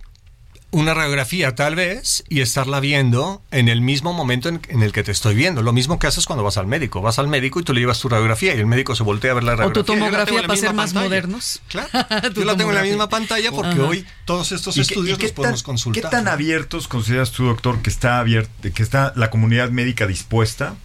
[0.73, 5.03] una radiografía tal vez y estarla viendo en el mismo momento en, en el que
[5.03, 5.61] te estoy viendo.
[5.61, 7.01] Lo mismo que haces cuando vas al médico.
[7.01, 9.33] Vas al médico y tú le llevas tu radiografía y el médico se voltea a
[9.35, 9.83] ver la O radiografía.
[9.85, 11.09] tu Yo la tengo tomografía en la para ser misma más pantalla.
[11.09, 11.61] modernos.
[11.67, 11.89] Claro,
[12.33, 13.83] Tu yo la tengo en la misma pantalla porque Ajá.
[13.83, 16.03] hoy todos estos ¿Y qué- estudios qué los podemos tan- consultar.
[16.03, 20.75] ¿Qué tan abiertos consideras tú, doctor, que está abierta, que está la comunidad médica dispuesta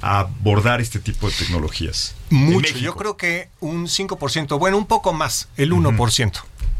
[0.00, 2.14] a abordar este tipo de tecnologías?
[2.30, 6.32] Mucho, yo creo que un 5%, bueno, un poco más, el 1%.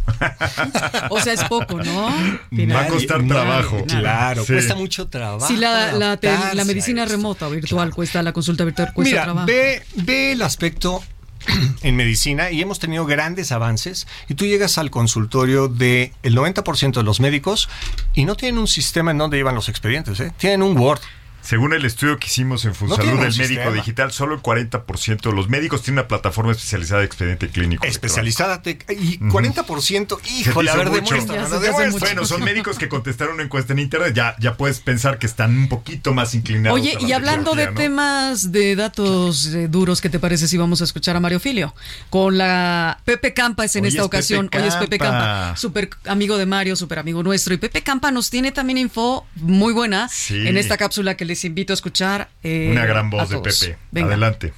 [1.11, 2.07] O sea, es poco, ¿no?
[2.07, 3.85] Va a costar trabajo.
[3.87, 4.53] Claro, Sí.
[4.53, 5.47] cuesta mucho trabajo.
[5.47, 9.11] Si la, la, te- la adaptarse medicina remota o virtual cuesta, la consulta virtual cuesta
[9.11, 9.47] Mira, trabajo.
[9.47, 11.03] ve, ve el aspecto
[11.83, 16.93] en medicina y hemos tenido grandes avances y tú llegas al consultorio de el 90%
[16.95, 17.69] de los médicos
[18.15, 20.33] y no tienen un sistema en donde llevan los expedientes, ¿eh?
[20.39, 21.01] tienen un Word.
[21.45, 23.71] Según el estudio que hicimos en Funsalud tiene un del médico sistema.
[23.77, 27.85] digital, solo el 40% de los médicos tienen una plataforma especializada de expediente clínico.
[27.85, 31.61] Especializada te- y 40%, Se te híjole, a ver, demuestra, no.
[32.01, 34.15] Bueno, son médicos que contestaron una encuesta en internet.
[34.15, 36.79] Ya, ya puedes pensar que están un poquito más inclinados.
[36.81, 37.75] Oye, a la y hablando de ¿no?
[37.75, 41.75] temas de datos eh, duros, ¿qué te parece si vamos a escuchar a Mario Filio?
[42.11, 44.49] Con la Pepe Campa es en Hoy esta es ocasión.
[44.49, 45.57] Pepe Hoy es Pepe Campa.
[45.57, 47.53] Súper amigo de Mario, súper amigo nuestro.
[47.55, 50.47] Y Pepe Campa nos tiene también info muy buena Sí.
[50.49, 52.29] en esta cápsula que les invito a escuchar.
[52.45, 53.39] eh, Una gran voz de.
[53.41, 53.77] Pepe.
[53.91, 54.07] Venga.
[54.09, 54.53] Adelante.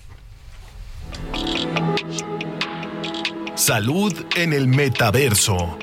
[3.55, 5.79] Salud en el metaverso.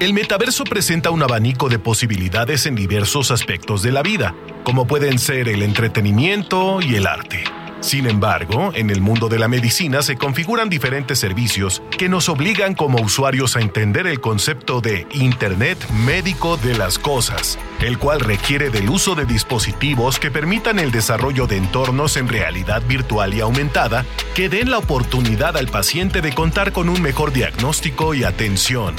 [0.00, 5.20] El metaverso presenta un abanico de posibilidades en diversos aspectos de la vida, como pueden
[5.20, 7.44] ser el entretenimiento y el arte.
[7.84, 12.74] Sin embargo, en el mundo de la medicina se configuran diferentes servicios que nos obligan
[12.74, 18.70] como usuarios a entender el concepto de Internet médico de las cosas, el cual requiere
[18.70, 24.06] del uso de dispositivos que permitan el desarrollo de entornos en realidad virtual y aumentada
[24.34, 28.94] que den la oportunidad al paciente de contar con un mejor diagnóstico y atención.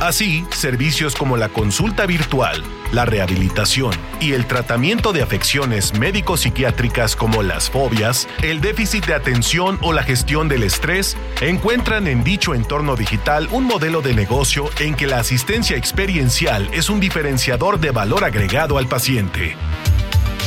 [0.00, 7.42] Así, servicios como la consulta virtual, la rehabilitación y el tratamiento de afecciones médico-psiquiátricas como
[7.42, 12.96] las fobias, el déficit de atención o la gestión del estrés encuentran en dicho entorno
[12.96, 18.24] digital un modelo de negocio en que la asistencia experiencial es un diferenciador de valor
[18.24, 19.54] agregado al paciente.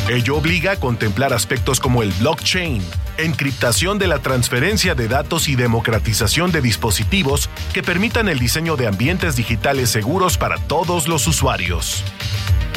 [0.09, 2.81] Ello obliga a contemplar aspectos como el blockchain,
[3.17, 8.87] encriptación de la transferencia de datos y democratización de dispositivos que permitan el diseño de
[8.87, 12.03] ambientes digitales seguros para todos los usuarios.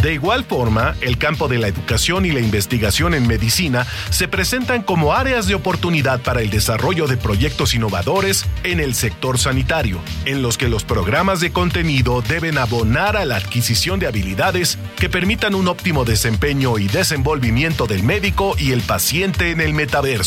[0.02, 4.82] De igual forma, el campo de la educación y la investigación en medicina se presentan
[4.82, 10.42] como áreas de oportunidad para el desarrollo de proyectos innovadores en el sector sanitario, en
[10.42, 15.54] los que los programas de contenido deben abonar a la adquisición de habilidades que permitan
[15.54, 20.25] un óptimo desempeño y desenvolvimiento del médico y el paciente en el metaverso.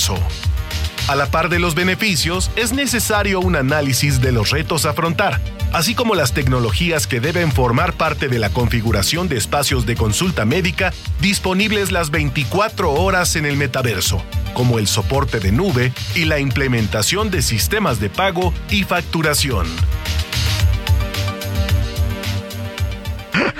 [1.07, 5.41] A la par de los beneficios, es necesario un análisis de los retos a afrontar,
[5.73, 10.45] así como las tecnologías que deben formar parte de la configuración de espacios de consulta
[10.45, 16.39] médica disponibles las 24 horas en el metaverso, como el soporte de nube y la
[16.39, 19.67] implementación de sistemas de pago y facturación.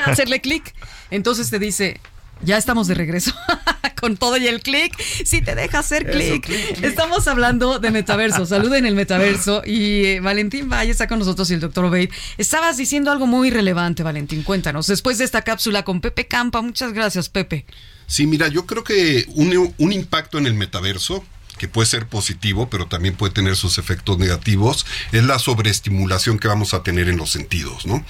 [0.06, 0.74] hacerle clic.
[1.12, 2.00] Entonces te dice,
[2.42, 3.34] ya estamos de regreso.
[4.00, 4.94] Con todo y el clic,
[5.26, 6.50] si te deja hacer clic.
[6.82, 9.62] Estamos hablando de metaverso, salud en el metaverso.
[9.66, 12.10] Y eh, Valentín Valle está con nosotros y el doctor Obeid.
[12.38, 14.44] Estabas diciendo algo muy relevante, Valentín.
[14.44, 14.88] Cuéntanos.
[14.88, 17.66] Después de esta cápsula con Pepe Campa, muchas gracias, Pepe.
[18.08, 21.24] Sí, mira, yo creo que un, un impacto en el metaverso
[21.60, 26.48] que puede ser positivo, pero también puede tener sus efectos negativos, es la sobreestimulación que
[26.48, 28.04] vamos a tener en los sentidos, ¿no?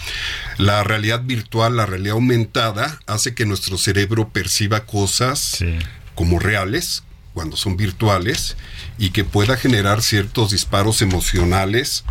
[0.58, 5.78] La realidad virtual, la realidad aumentada, hace que nuestro cerebro perciba cosas Sí.
[6.16, 8.56] como reales cuando son virtuales
[8.98, 12.04] y que pueda generar ciertos disparos emocionales,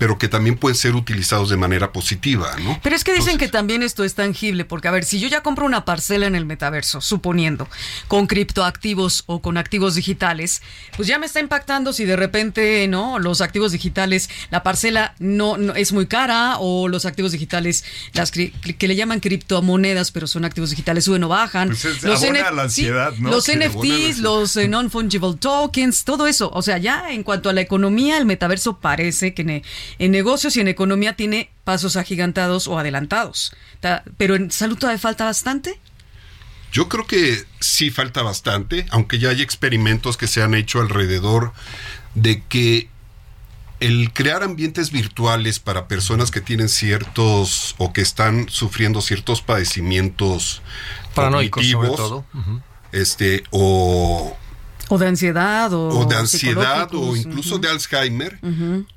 [0.00, 2.80] pero que también pueden ser utilizados de manera positiva, ¿no?
[2.82, 5.28] Pero es que dicen Entonces- que también esto es tangible, porque a ver, si yo
[5.28, 7.68] ya compro una parcela en el metaverso, suponiendo,
[8.08, 10.62] con criptoactivos o con activos digitales,
[10.96, 13.18] pues ya me está impactando si de repente, ¿no?
[13.18, 17.84] Los activos digitales, la parcela no, no- es muy cara o los activos digitales,
[18.14, 21.68] las cri- que le llaman criptomonedas, pero son activos digitales, suben o bajan.
[21.68, 23.30] Pues es- los abona la ansiedad, ¿no?
[23.30, 26.50] Los NFTs, los eh, non-fungible tokens, todo eso.
[26.54, 29.62] O sea, ya en cuanto a la economía, el metaverso parece que ne-
[29.98, 33.52] en negocios y en economía tiene pasos agigantados o adelantados.
[33.80, 35.78] Ta- Pero en salud todavía falta bastante.
[36.72, 41.52] Yo creo que sí falta bastante, aunque ya hay experimentos que se han hecho alrededor
[42.14, 42.88] de que
[43.80, 50.60] el crear ambientes virtuales para personas que tienen ciertos o que están sufriendo ciertos padecimientos
[51.14, 52.24] Paranoicos, sobre todo.
[52.92, 54.36] Este o
[54.92, 58.38] O de ansiedad o, o de ansiedad o incluso de Alzheimer,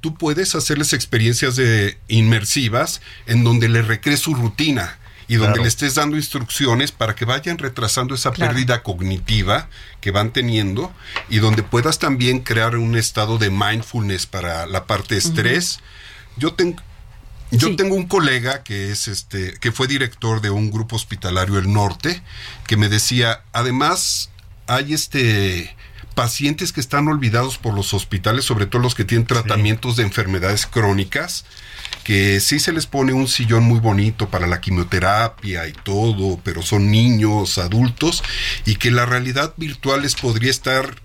[0.02, 5.62] tú puedes hacerles experiencias de inmersivas en donde le recrees su rutina y donde Claro.
[5.64, 8.52] le estés dando instrucciones para que vayan retrasando esa Claro.
[8.54, 9.70] pérdida cognitiva
[10.02, 10.92] que van teniendo
[11.30, 15.80] y donde puedas también crear un estado de mindfulness para la parte de estrés.
[16.38, 16.82] Yo tengo
[17.52, 17.76] yo Sí.
[17.76, 22.24] tengo un colega que es este que fue director de un grupo hospitalario el norte
[22.66, 24.32] que me decía, además
[24.66, 25.76] hay este
[26.14, 30.66] pacientes que están olvidados por los hospitales, sobre todo los que tienen tratamientos de enfermedades
[30.66, 31.46] crónicas,
[32.04, 36.62] que sí se les pone un sillón muy bonito para la quimioterapia y todo, pero
[36.62, 38.24] son niños, adultos,
[38.66, 41.02] y que la realidad virtual les podría estar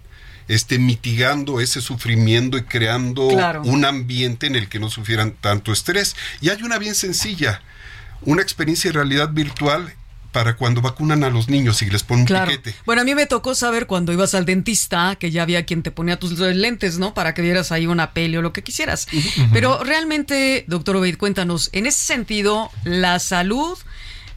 [0.48, 3.62] este, mitigando ese sufrimiento y creando Claro.
[3.62, 6.16] un ambiente en el que no sufrieran tanto estrés.
[6.40, 7.60] Y hay una bien sencilla,
[8.22, 9.94] una experiencia de realidad virtual
[10.38, 12.72] para cuando vacunan a los niños y les ponen un piquete.
[12.86, 15.90] Bueno, a mí me tocó saber cuando ibas al dentista que ya había quien te
[15.90, 17.12] ponía tus lentes, ¿no?
[17.12, 19.08] Para que vieras ahí una peli o lo que quisieras.
[19.52, 23.76] Pero realmente, doctor Obeid, cuéntanos, en ese sentido, la salud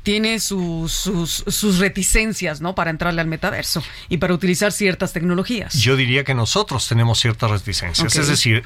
[0.02, 2.74] tiene sus, sus, sus reticencias, ¿no?
[2.74, 5.76] Para entrarle al metaverso y para utilizar ciertas tecnologías.
[5.76, 8.16] Yo diría que nosotros tenemos ciertas reticencias.
[8.16, 8.64] Es decir,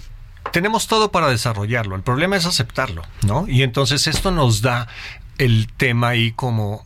[0.53, 1.97] tenemos todo para desarrollarlo.
[1.97, 3.45] El problema es aceptarlo, ¿no?
[3.49, 4.87] Y entonces esto nos da
[5.37, 6.85] el tema ahí como,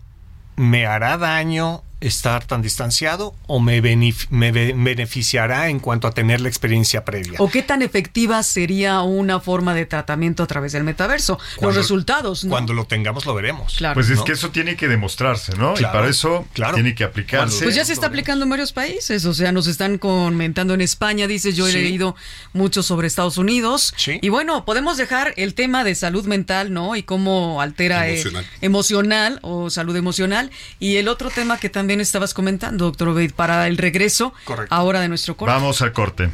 [0.60, 6.12] ¿me hará daño estar tan distanciado o me, benef- me be- beneficiará en cuanto a
[6.12, 7.34] tener la experiencia previa?
[7.40, 11.40] ¿O qué tan efectiva sería una forma de tratamiento a través del metaverso?
[11.62, 12.52] Los resultados, ¿no?
[12.52, 13.76] Cuando lo tengamos lo veremos.
[13.76, 13.96] Claro.
[13.96, 14.24] Pues es ¿no?
[14.24, 15.74] que eso tiene que demostrarse, ¿no?
[15.74, 16.76] Claro, y para eso claro.
[16.76, 17.64] tiene que aplicarse.
[17.64, 21.28] Pues ya se está aplicando en varios países, o sea, nos están comentando en España,
[21.28, 21.78] dice, yo he Sí.
[21.82, 22.16] leído
[22.54, 23.94] mucho sobre Estados Unidos.
[23.98, 24.20] Sí.
[24.22, 26.96] Y bueno, podemos dejar el tema de salud mental, ¿no?
[26.96, 28.46] Y cómo altera eh, Emocional.
[28.62, 30.52] emocional o salud emocional.
[30.80, 34.76] Y el otro tema que también estabas comentando, doctor Obeid, para el regreso Correcto.
[34.76, 35.52] ahora de nuestro corte.
[35.52, 36.30] Vamos al corte.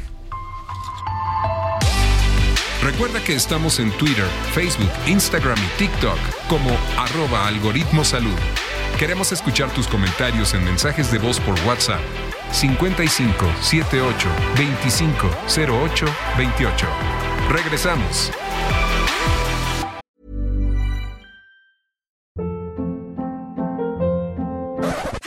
[2.82, 6.18] Recuerda que estamos en Twitter, Facebook, Instagram y TikTok
[6.50, 8.36] como arroba algoritmo salud.
[8.98, 12.02] Queremos escuchar tus comentarios en mensajes de voz por WhatsApp
[12.52, 16.86] 55 78 25 08 28.
[17.48, 18.30] Regresamos.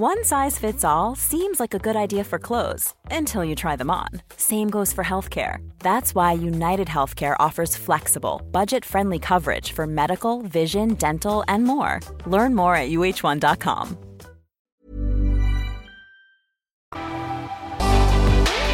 [0.00, 3.90] One size fits all seems like a good idea for clothes until you try them
[3.90, 4.06] on.
[4.36, 5.58] Same goes for healthcare.
[5.80, 11.98] That's why United Healthcare offers flexible, budget friendly coverage for medical, vision, dental, and more.
[12.26, 13.96] Learn more at uh1.com.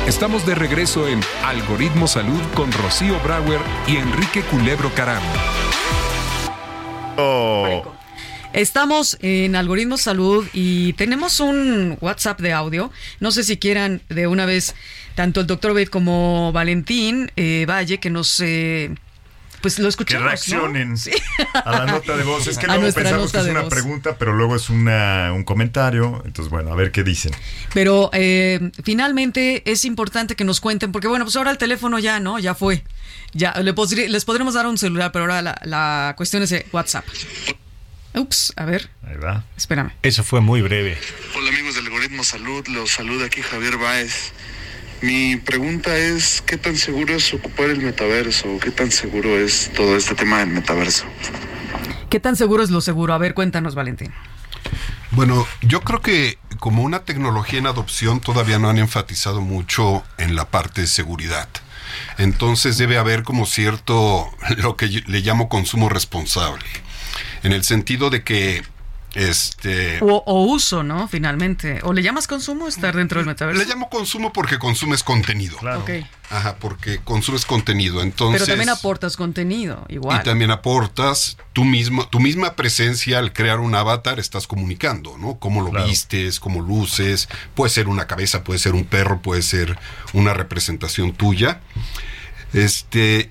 [0.07, 5.23] Estamos de regreso en Algoritmo Salud con Rocío Brauer y Enrique Culebro Caram.
[7.17, 7.94] Oh,
[8.55, 12.93] Estamos en Algoritmo Salud y tenemos un WhatsApp de audio.
[13.19, 14.77] No sé si quieran de una vez
[15.17, 18.39] tanto el doctor Bed como Valentín eh, Valle que nos...
[18.41, 18.95] eh,
[19.61, 20.29] pues lo que escuchamos, ¿no?
[20.29, 20.95] reaccionen
[21.65, 22.47] a la nota de voz.
[22.47, 23.71] Es que A luego pensamos que es una voz.
[23.71, 26.23] pregunta, pero luego es una, un comentario.
[26.25, 27.33] Entonces, bueno, a ver qué dicen.
[27.73, 32.21] Pero eh, finalmente es importante que nos cuenten, porque bueno, pues ahora el teléfono ya,
[32.21, 32.39] ¿no?
[32.39, 32.85] Ya fue.
[33.33, 37.05] Ya les podremos dar un celular, pero ahora la, la cuestión es WhatsApp.
[38.15, 39.45] Ups, a ver, Ahí va.
[39.57, 39.91] espérame.
[40.03, 40.97] Eso fue muy breve.
[41.37, 44.33] Hola amigos del Algoritmo Salud, los saluda aquí Javier Báez.
[45.03, 48.59] Mi pregunta es, ¿qué tan seguro es ocupar el metaverso?
[48.61, 51.05] ¿Qué tan seguro es todo este tema del metaverso?
[52.09, 53.13] ¿Qué tan seguro es lo seguro?
[53.15, 54.13] A ver, cuéntanos, Valentín.
[55.11, 60.37] Bueno, yo creo que como una tecnología en adopción todavía no han enfatizado mucho en
[60.37, 61.49] la parte de seguridad.
[62.19, 66.65] Entonces debe haber como cierto, lo que le llamo consumo responsable.
[67.45, 68.65] En el sentido de que,
[69.15, 69.99] este...
[70.01, 71.07] O, o uso, ¿no?
[71.07, 71.79] Finalmente.
[71.85, 73.63] ¿O le llamas consumo estar dentro del metaverso?
[73.63, 75.57] Le llamo consumo porque consumes contenido.
[75.59, 75.83] Claro.
[75.83, 75.91] Ok.
[76.31, 78.03] Ajá, porque consumes contenido.
[78.03, 80.21] Entonces, Pero también aportas contenido, igual.
[80.21, 85.39] Y también aportas tú mismo, tu misma presencia al crear un avatar, estás comunicando, ¿no?
[85.39, 85.87] Cómo lo Claro.
[85.87, 89.79] vistes, cómo luces, puede ser una cabeza, puede ser un perro, puede ser
[90.13, 91.61] una representación tuya.
[92.53, 93.31] Este,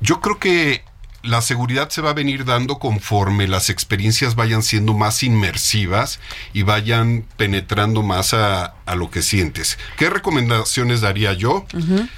[0.00, 0.84] yo creo que
[1.22, 6.20] la seguridad se va a venir dando conforme las experiencias vayan siendo más inmersivas
[6.52, 9.78] y vayan penetrando más a, a lo que sientes.
[9.98, 11.66] ¿Qué recomendaciones daría yo?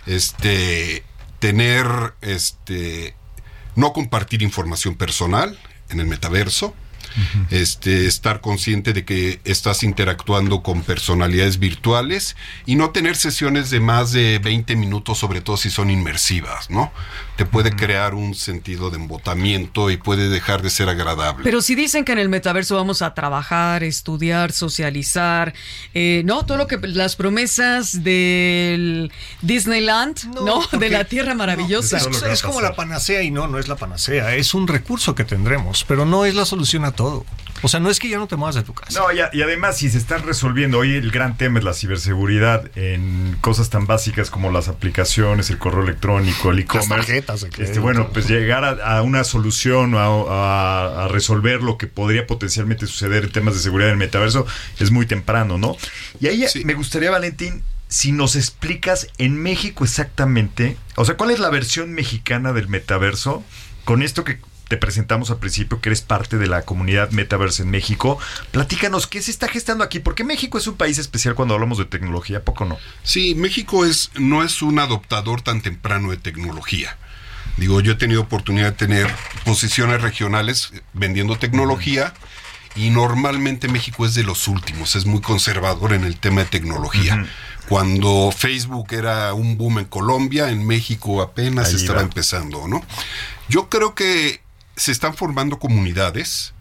[0.07, 1.05] Este,
[1.39, 3.17] tener, este,
[3.75, 6.75] no compartir información personal en el metaverso.
[7.51, 13.81] Este, estar consciente de que estás interactuando con personalidades virtuales y no tener sesiones de
[13.81, 16.93] más de 20 minutos, sobre todo si son inmersivas, ¿no?
[17.37, 21.45] Te puede crear un sentido de embotamiento y puede dejar de ser agradable.
[21.45, 25.55] Pero si dicen que en el metaverso vamos a trabajar, estudiar, socializar,
[25.95, 26.45] eh, ¿no?
[26.47, 30.63] Todo lo que las promesas del Disneyland, ¿no?
[30.79, 31.99] De la Tierra Maravillosa.
[31.99, 34.35] Es, es como la panacea y no, no es la panacea.
[34.35, 37.02] Es un recurso que tendremos, pero no es la solución a todo.
[37.03, 37.27] Todo.
[37.65, 38.99] O sea, no es que ya no te muevas de tu casa.
[38.99, 41.75] No, y, a- y además, si se están resolviendo, hoy el gran tema es la
[41.75, 47.13] ciberseguridad en cosas tan básicas como las aplicaciones, el correo electrónico, el e-commerce.
[47.63, 52.27] Este, bueno, pues llegar a, a una solución, a, a- a resolver lo que podría
[52.27, 54.45] potencialmente suceder en temas de seguridad en el metaverso
[54.81, 55.77] es muy temprano, ¿no?
[56.21, 61.39] Y ahí me gustaría, Valentín, si nos explicas en México exactamente, o sea, ¿cuál es
[61.39, 63.45] la versión mexicana del metaverso?
[63.85, 64.39] Con esto que
[64.73, 68.19] te presentamos al principio, que eres parte de la comunidad Metaverse en México.
[68.53, 69.99] Platícanos, ¿qué se está gestando aquí?
[69.99, 72.79] Porque México es un país especial cuando hablamos de tecnología, ¿a poco no?
[73.03, 76.97] Sí, México es, no es un adoptador tan temprano de tecnología.
[77.59, 82.15] Digo, yo he tenido oportunidad de tener posiciones regionales eh, vendiendo tecnología
[82.75, 87.27] y normalmente México es de los últimos, es muy conservador en el tema de tecnología.
[87.69, 92.05] Cuando Facebook era un boom en Colombia, en México apenas Ahí estaba va.
[92.05, 92.83] empezando, ¿no?
[93.51, 94.41] Yo creo que
[94.77, 96.55] se están formando comunidades,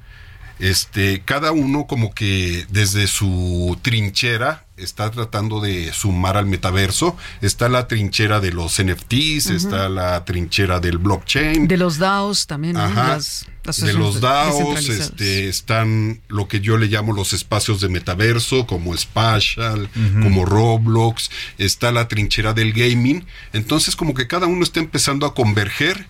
[0.60, 7.18] este, cada uno como que desde su trinchera está tratando de sumar al metaverso.
[7.42, 9.56] Está la trinchera de los NFTs, Ujú.
[9.56, 11.68] está la trinchera del blockchain.
[11.68, 12.84] De los DAOs también, ¿no?
[12.84, 13.16] Ajá.
[13.64, 18.68] Las de los DAOs, este, están lo que yo le llamo los espacios de metaverso,
[18.68, 19.90] como Spatial,
[20.22, 23.26] como Roblox, está la trinchera del gaming.
[23.54, 26.08] Entonces, como que cada uno está empezando a converger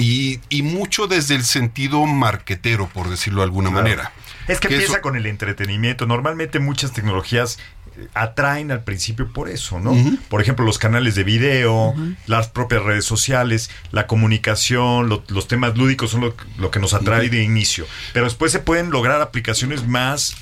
[0.00, 3.82] y, y mucho desde el sentido marquetero, por decirlo de alguna Claro.
[3.84, 4.12] manera.
[4.48, 6.06] Es que, Que empieza eso- con el entretenimiento.
[6.06, 7.58] Normalmente muchas tecnologías
[7.96, 9.94] eh, atraen al principio por eso, ¿no?
[10.28, 11.94] Por ejemplo, los canales de video,
[12.26, 16.94] las propias redes sociales, la comunicación, lo- los temas lúdicos son lo, lo que nos
[16.94, 17.86] atrae de inicio.
[18.12, 20.34] Pero después se pueden lograr aplicaciones más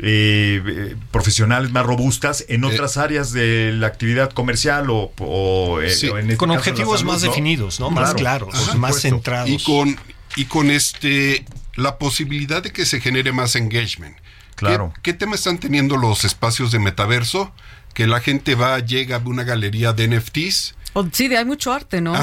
[0.00, 5.90] eh, eh, profesionales, más robustas en otras áreas de la actividad comercial o, o, eh,
[5.90, 7.90] Sí, o en este con caso objetivos salud, más definidos, ¿no?
[7.90, 9.00] Más claros, más supuesto.
[9.00, 9.50] centrados.
[9.50, 9.96] Y con,
[10.36, 14.16] y con este la posibilidad de que se genere más engagement.
[14.56, 14.92] Claro.
[14.96, 17.52] ¿Qué, qué tema están teniendo los espacios de metaverso?
[17.94, 20.74] Que la gente va, llega a una galería de NFTs.
[20.94, 22.14] O- sí, de- hay mucho arte, ¿no?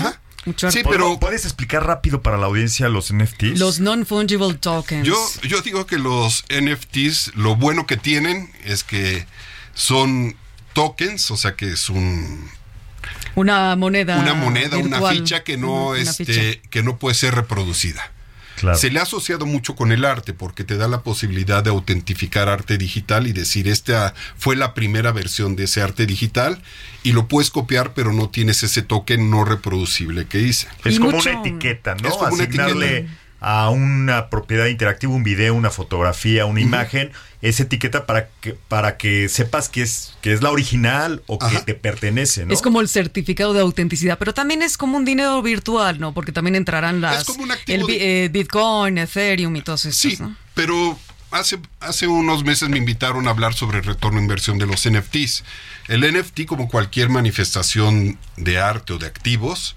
[0.46, 0.84] Mucho arte.
[0.88, 3.58] pero ¿puedes explicar rápido para la audiencia los NFTs?
[3.60, 5.06] Los non-fungible tokens.
[5.08, 9.26] Yo, yo digo que los NFTs, lo bueno que tienen es que
[9.74, 10.36] son
[10.74, 12.50] tokens, o sea que es un,
[13.36, 14.18] Una moneda.
[14.20, 15.18] una moneda, una virtual.
[15.18, 16.70] ficha que no, una este, ficha.
[16.70, 18.12] que no puede ser reproducida.
[18.56, 18.78] Claro.
[18.78, 22.50] Se le ha asociado mucho con el arte porque te da la posibilidad de autentificar
[22.50, 26.62] arte digital y decir, esta fue la primera versión de ese arte digital
[27.04, 30.68] y lo puedes copiar, pero no tienes ese token no reproducible que hice.
[30.84, 32.08] Es como una etiqueta, ¿no?
[32.08, 33.25] Es como una Asignarle etiqueta.
[33.48, 37.12] A una propiedad interactiva, un video, una fotografía, una imagen,
[37.44, 41.60] esa etiqueta para que, para que sepas que es, que es la original o que
[41.60, 42.52] te pertenece, ¿no?
[42.56, 46.12] Es como el certificado de autenticidad, pero también es como un dinero virtual, ¿no?
[46.12, 50.12] Porque también entrarán las como un activo el de- eh, Bitcoin, Ethereum y todos estos,
[50.14, 50.36] Sí, ¿no?
[50.56, 50.98] pero
[51.30, 54.88] hace, hace unos meses me invitaron a hablar sobre el retorno de inversión de los
[54.88, 55.44] NFTs.
[55.88, 59.76] El NFT, como cualquier manifestación de arte o de activos,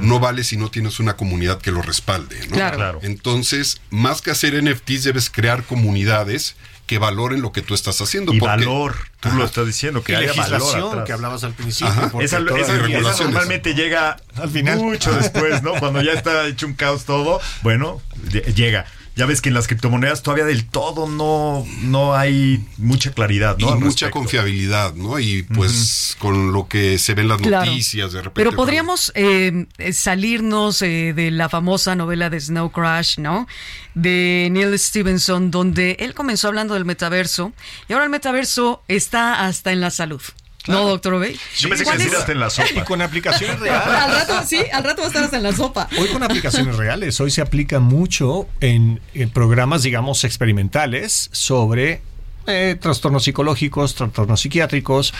[0.00, 2.38] no vale si no tienes una comunidad que lo respalde.
[2.48, 2.54] ¿no?
[2.56, 2.76] Claro.
[2.76, 2.98] Claro.
[3.02, 8.32] Entonces, más que hacer NFTs, debes crear comunidades que valoren lo que tú estás haciendo.
[8.32, 9.38] Y porque- valor, tú Ajá.
[9.38, 11.04] lo estás diciendo, que Y haya valor legislación atrás.
[11.06, 12.20] que hablabas al principio.
[12.20, 14.78] Esa, normalmente llega Al final.
[14.78, 15.74] mucho después, ¿no?
[15.74, 18.86] Cuando ya está hecho un caos todo, bueno, lle- llega.
[19.16, 23.68] Ya ves que en las criptomonedas todavía del todo no, no hay mucha claridad, ¿no?
[23.68, 24.10] y Al mucha respecto.
[24.18, 25.18] confiabilidad, ¿no?
[25.18, 27.64] Y pues con lo que se ven en las Claro.
[27.70, 28.34] noticias de repente.
[28.38, 33.46] Pero podríamos eh, eh, salirnos eh, de la famosa novela de Snow Crash, ¿no?
[33.94, 37.52] De Neil Stevenson, donde él comenzó hablando del metaverso
[37.88, 40.20] y ahora el metaverso está hasta en la salud.
[40.66, 41.38] ¿No, doctor Obey?
[41.58, 42.84] Yo pensé que hasta en la Y sopa.
[42.84, 44.28] con aplicaciones Al reales.
[44.28, 45.88] rato, sí, al rato va a estar hasta en la sopa.
[45.98, 52.00] Hoy con aplicaciones reales, hoy se aplica mucho en, en programas, digamos, experimentales sobre
[52.46, 55.14] eh, trastornos psicológicos, trastornos psiquiátricos,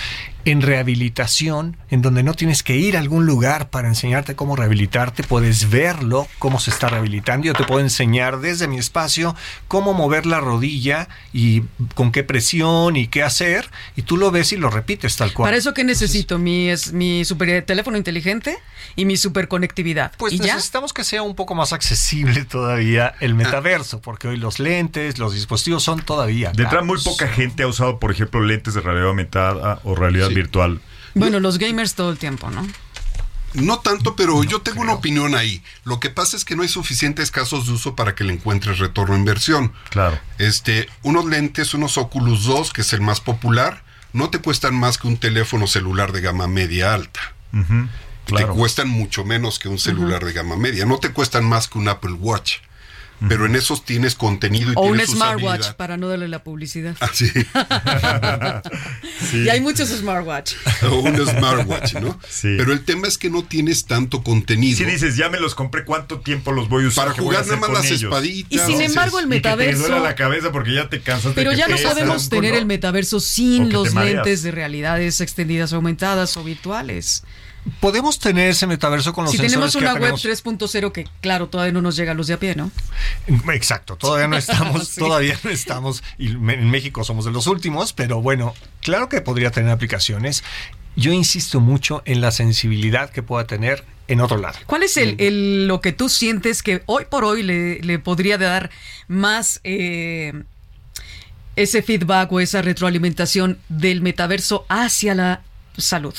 [0.44, 5.24] en rehabilitación, en donde no tienes que ir a algún lugar para enseñarte cómo rehabilitarte,
[5.24, 7.46] puedes verlo, cómo se está rehabilitando.
[7.46, 9.34] Yo te puedo enseñar desde mi espacio
[9.66, 11.62] cómo mover la rodilla y
[11.94, 15.48] con qué presión y qué hacer, y tú lo ves y lo repites tal cual.
[15.48, 16.38] Para eso, ¿qué necesito?
[16.38, 18.56] Mi, es, mi super teléfono inteligente
[18.94, 20.12] y mi superconectividad.
[20.16, 20.54] Pues ¿Y ya?
[20.54, 25.34] necesitamos que sea un poco más accesible todavía el metaverso, porque hoy los lentes, los
[25.34, 26.52] dispositivos son todavía.
[26.52, 27.15] De entrada, muy caros.
[27.18, 30.34] Poca gente ha usado, por ejemplo, lentes de realidad aumentada o realidad Sí.
[30.34, 30.80] virtual.
[31.14, 32.66] Bueno, los gamers todo el tiempo, ¿no?
[33.54, 35.62] No tanto, pero yo tengo una opinión ahí.
[35.84, 38.78] Lo que pasa es que no hay suficientes casos de uso para que le encuentres
[38.78, 39.72] retorno a inversión.
[39.88, 40.18] Claro.
[40.36, 44.98] Este, unos lentes, unos Oculus 2, que es el más popular, no te cuestan más
[44.98, 47.20] que un teléfono celular de gama media alta.
[47.54, 47.88] Ujú,
[48.26, 48.54] Te Claro.
[48.54, 50.84] cuestan mucho menos que un celular de gama media.
[50.84, 52.56] No te cuestan más que un Apple Watch.
[53.28, 55.76] Pero en esos tienes contenido y O un tienes smartwatch usabilidad.
[55.76, 56.96] para no darle la publicidad.
[57.00, 57.30] Ah, sí.
[59.32, 60.52] Y hay muchos smartwatch.
[60.90, 62.18] o un smartwatch, ¿no?
[62.28, 62.54] Sí.
[62.58, 64.76] Pero el tema es que no tienes tanto contenido.
[64.78, 67.06] Si dices, ya me los compré, ¿cuánto tiempo los voy a usar?
[67.06, 68.02] Para ¿Qué voy a jugar nada más las ellos?
[68.04, 68.52] espaditas.
[68.52, 69.80] Y sin embargo, el Y que te metaverso.
[69.82, 71.34] duela la cabeza porque ya te cansaste.
[71.34, 71.76] Pero que ya no
[72.06, 72.28] ¿no?
[72.28, 77.24] tener el metaverso sin los lentes de realidades extendidas aumentadas o virtuales.
[77.80, 80.44] Podemos tener ese metaverso con los Si sensores tenemos una web tenemos.
[80.70, 82.70] 3.0 que, claro, todavía no nos llega a los de a pie, ¿no?
[83.52, 85.00] Exacto, todavía no estamos, Sí.
[85.00, 89.50] todavía no estamos, y en México somos de los últimos, pero bueno, claro que podría
[89.50, 90.44] tener aplicaciones.
[90.94, 94.56] Yo insisto mucho en la sensibilidad que pueda tener en otro lado.
[94.66, 98.38] ¿Cuál es el, el- lo que tú sientes que hoy por hoy le, le podría
[98.38, 98.70] dar
[99.08, 100.32] más eh,
[101.56, 105.42] ese feedback o esa retroalimentación del metaverso hacia la
[105.78, 106.14] salud?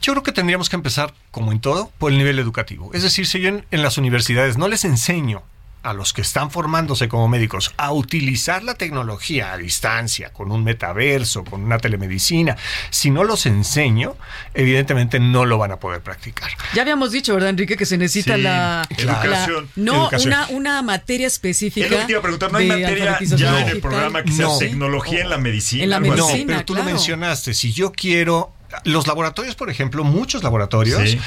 [0.00, 2.90] Yo creo que tendríamos que empezar, como en todo, por el nivel educativo.
[2.94, 5.42] Es decir, si yo en, en las universidades no les enseño
[5.84, 10.62] a los que están formándose como médicos a utilizar la tecnología a distancia, con un
[10.62, 12.56] metaverso, con una telemedicina,
[12.90, 14.14] si no los enseño,
[14.54, 16.50] evidentemente no lo van a poder practicar.
[16.74, 19.64] Ya habíamos dicho, ¿verdad, Enrique, que se necesita Sí, la, educación.
[19.74, 20.32] la- no Educación.
[20.32, 21.86] Una, una materia específica.
[21.86, 24.30] Es lo que te iba a preguntar, no hay materia ya en el programa que
[24.30, 24.58] sea No.
[24.58, 25.82] tecnología en la medicina.
[25.82, 26.06] En la así.
[26.10, 26.88] No, medicina, pero tú claro.
[26.88, 27.54] lo mencionaste.
[27.54, 28.52] Si yo quiero.
[28.84, 31.08] Los laboratorios, por ejemplo, muchos laboratorios.
[31.10, 31.18] Sí.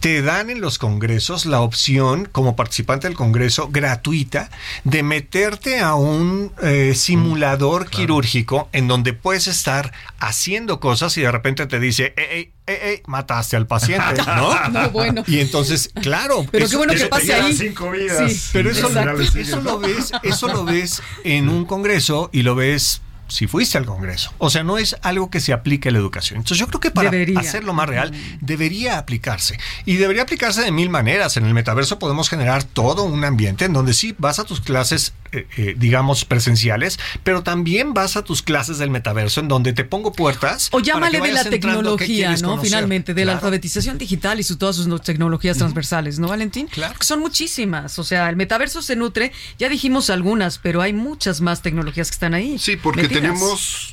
[0.00, 4.48] Te dan en los congresos la opción, como participante del congreso, gratuita,
[4.84, 11.30] de meterte a un eh, simulador quirúrgico en donde puedes estar haciendo cosas y de
[11.30, 14.68] repente te dice, ey, ey, ey, ey, mataste al paciente, ¿no?
[14.70, 15.22] No, bueno.
[15.26, 16.46] Y entonces, claro.
[16.50, 17.52] Pero eso- qué bueno que pase ahí.
[17.52, 18.32] cinco vidas.
[18.32, 23.02] Sí, pero eso, eso lo ves, eso lo ves en un congreso y lo ves
[23.30, 24.32] si fuiste al congreso.
[24.38, 26.38] O sea, no es algo que se aplique a la educación.
[26.38, 27.40] Entonces yo creo que para Debería.
[27.40, 29.58] hacerlo más real, debería aplicarse.
[29.84, 31.36] Y debería aplicarse de mil maneras.
[31.36, 35.12] En el metaverso podemos generar todo un ambiente en donde sí vas a tus clases,
[35.32, 39.84] eh, eh, digamos, presenciales, pero también vas a tus clases del metaverso en donde te
[39.84, 40.68] pongo puertas.
[40.72, 42.48] O llámale de la tecnología, ¿no?
[42.50, 42.66] conocer.
[42.70, 46.66] Finalmente, de la alfabetización digital y su, todas sus no- tecnologías transversales, ¿no, Valentín?
[46.66, 46.94] Claro.
[46.98, 47.98] Que son muchísimas.
[47.98, 52.14] O sea, el metaverso se nutre, ya dijimos algunas, pero hay muchas más tecnologías que
[52.14, 52.58] están ahí.
[52.58, 53.22] Sí, porque metidas.
[53.22, 53.92] tenemos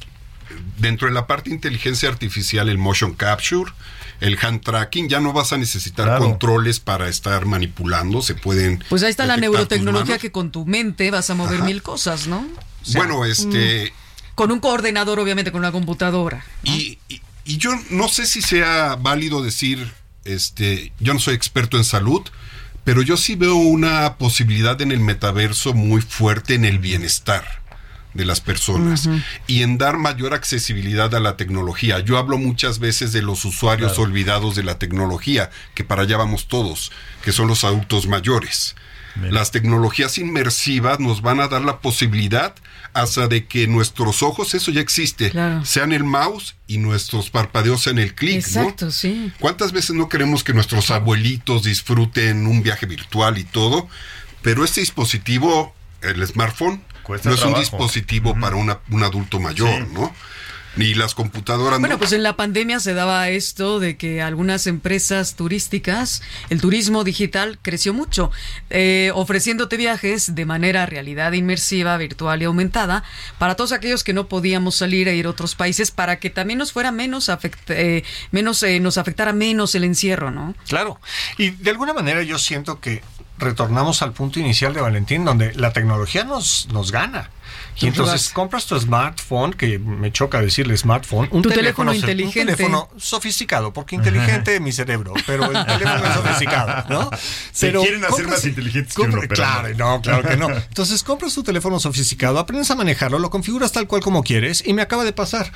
[0.78, 3.72] dentro de la parte de inteligencia artificial el motion capture,
[4.20, 6.24] el hand tracking, ya no vas a necesitar Claro.
[6.26, 11.12] controles para estar manipulando, se pueden Pues ahí está la neurotecnología que con tu mente
[11.12, 12.39] vas a mover mil cosas, ¿no?
[12.82, 13.93] O sea, bueno, este
[14.36, 16.45] Con un coordenador, obviamente, con una computadora.
[16.64, 19.91] y, y- y yo no sé si sea válido decir,
[20.26, 22.22] este, yo no soy experto en salud,
[22.84, 27.62] pero yo sí veo una posibilidad en el metaverso muy fuerte en el bienestar
[28.18, 29.07] de las personas
[29.47, 31.99] y en dar mayor accesibilidad a la tecnología.
[31.99, 36.47] Yo hablo muchas veces de los usuarios olvidados de la tecnología, que para allá vamos
[36.47, 36.91] todos,
[37.24, 38.76] que son los adultos mayores.
[39.32, 42.53] Las tecnologías inmersivas nos van a dar la posibilidad
[42.93, 45.65] hasta de que nuestros ojos, eso ya existe, Claro.
[45.65, 48.61] sean el mouse y nuestros parpadeos sean el clic, ¿no?
[48.61, 49.32] Exacto, sí.
[49.39, 53.89] ¿Cuántas veces no queremos que nuestros abuelitos disfruten un viaje virtual y todo?
[54.43, 59.70] Pero este dispositivo, el smartphone, Cuesta no es un dispositivo para una- un adulto mayor,
[59.88, 59.93] Sí.
[59.93, 60.14] ¿no?
[60.76, 61.80] Ni las computadoras.
[61.80, 61.97] Bueno, no.
[61.99, 67.58] pues en la pandemia se daba esto de que algunas empresas turísticas, el turismo digital
[67.64, 68.30] creció mucho,
[68.70, 73.03] eh, ofreciéndote viajes de manera realidad inmersiva, virtual y aumentada
[73.39, 76.60] para todos aquellos que no podíamos salir a ir a otros países para que también
[76.60, 80.53] nos fuera menos, afect- eh, menos eh, nos afectara menos el encierro, ¿no?
[80.68, 80.99] Claro.
[81.39, 83.01] Y de alguna manera yo siento que
[83.38, 87.29] retornamos al punto inicial de Valentín, donde la tecnología nos, nos gana.
[87.79, 92.39] Y entonces compras tu smartphone, que me choca decirle smartphone, un Tu teléfono inteligente.
[92.41, 97.09] Un teléfono sofisticado, porque inteligente es mi cerebro, pero el teléfono es sofisticado, ¿no?
[97.51, 100.49] Se quieren hacer más inteligentes que uno, pero claro, no, claro que no.
[100.49, 104.73] Entonces compras tu teléfono sofisticado, aprendes a manejarlo, lo configuras tal cual como quieres y
[104.73, 105.51] me acaba de pasar.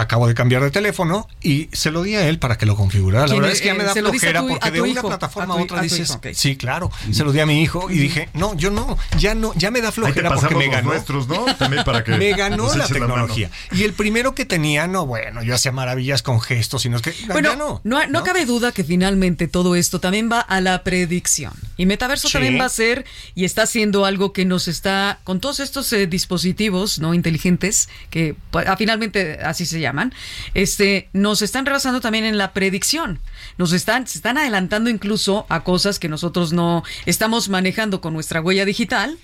[0.00, 3.26] Acabo de cambiar de teléfono y se lo di a él para que lo configurara.
[3.26, 3.60] La ¿Quién verdad es?
[3.60, 5.80] que ya me Eh, da flojera tu- porque de una hijo, plataforma a tu- otra
[5.80, 8.70] a dices, hijo, sí, claro, se lo di a mi hijo y dije, no, yo
[8.70, 10.90] no, ya no, ya me da flojera porque me ganó.
[10.90, 11.46] nuestros, ¿no?
[11.56, 13.50] También para que Me ganó la tecnología.
[13.72, 17.12] y el primero que tenía, no, bueno, yo hacía maravillas con gestos, sino es que
[17.26, 17.80] Bueno, ya no.
[17.82, 21.52] no, no cabe duda que finalmente todo esto también va a la predicción.
[21.76, 22.32] Y Metaverso Sí.
[22.34, 26.06] también va a ser y está haciendo algo que nos está, con todos estos eh,
[26.06, 30.14] dispositivos no inteligentes, que ah, finalmente así se llaman,
[30.54, 33.20] este, nos están rebasando también en la predicción.
[33.56, 38.40] Nos están, se están adelantando incluso a cosas que nosotros no estamos manejando con nuestra
[38.40, 39.18] huella digital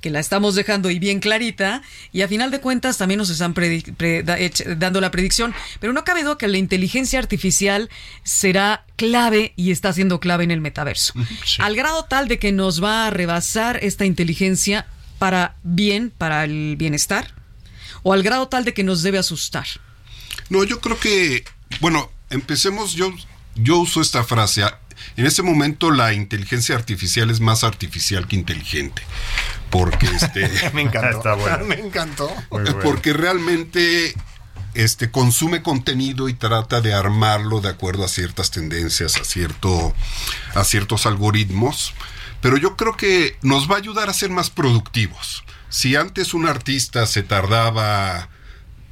[0.00, 3.52] que la estamos dejando y bien clarita, y a final de cuentas también nos están
[3.52, 5.52] da- ech- dando la predicción.
[5.78, 7.90] Pero no cabe duda que la inteligencia artificial
[8.24, 11.12] será clave y está siendo clave en el metaverso.
[11.58, 14.86] Al grado tal de que nos va a rebasar esta inteligencia
[15.18, 17.34] para bien, para el bienestar,
[18.02, 19.66] o al grado tal de que nos debe asustar.
[20.50, 21.44] No, yo creo que,
[21.80, 23.12] bueno, empecemos, yo,
[23.54, 24.64] yo uso esta frase.
[25.16, 29.02] En este momento la inteligencia artificial es más artificial que inteligente.
[29.70, 30.50] Porque este.
[30.74, 31.16] me encantó.
[31.16, 31.64] Está bueno.
[31.64, 32.34] Me encantó.
[32.50, 32.78] Bueno.
[32.80, 34.14] Porque realmente
[34.74, 39.94] este consume contenido y trata de armarlo de acuerdo a ciertas tendencias, a cierto
[40.54, 41.92] a ciertos algoritmos,
[42.40, 45.44] pero yo creo que nos va a ayudar a ser más productivos.
[45.68, 48.28] Si antes un artista se tardaba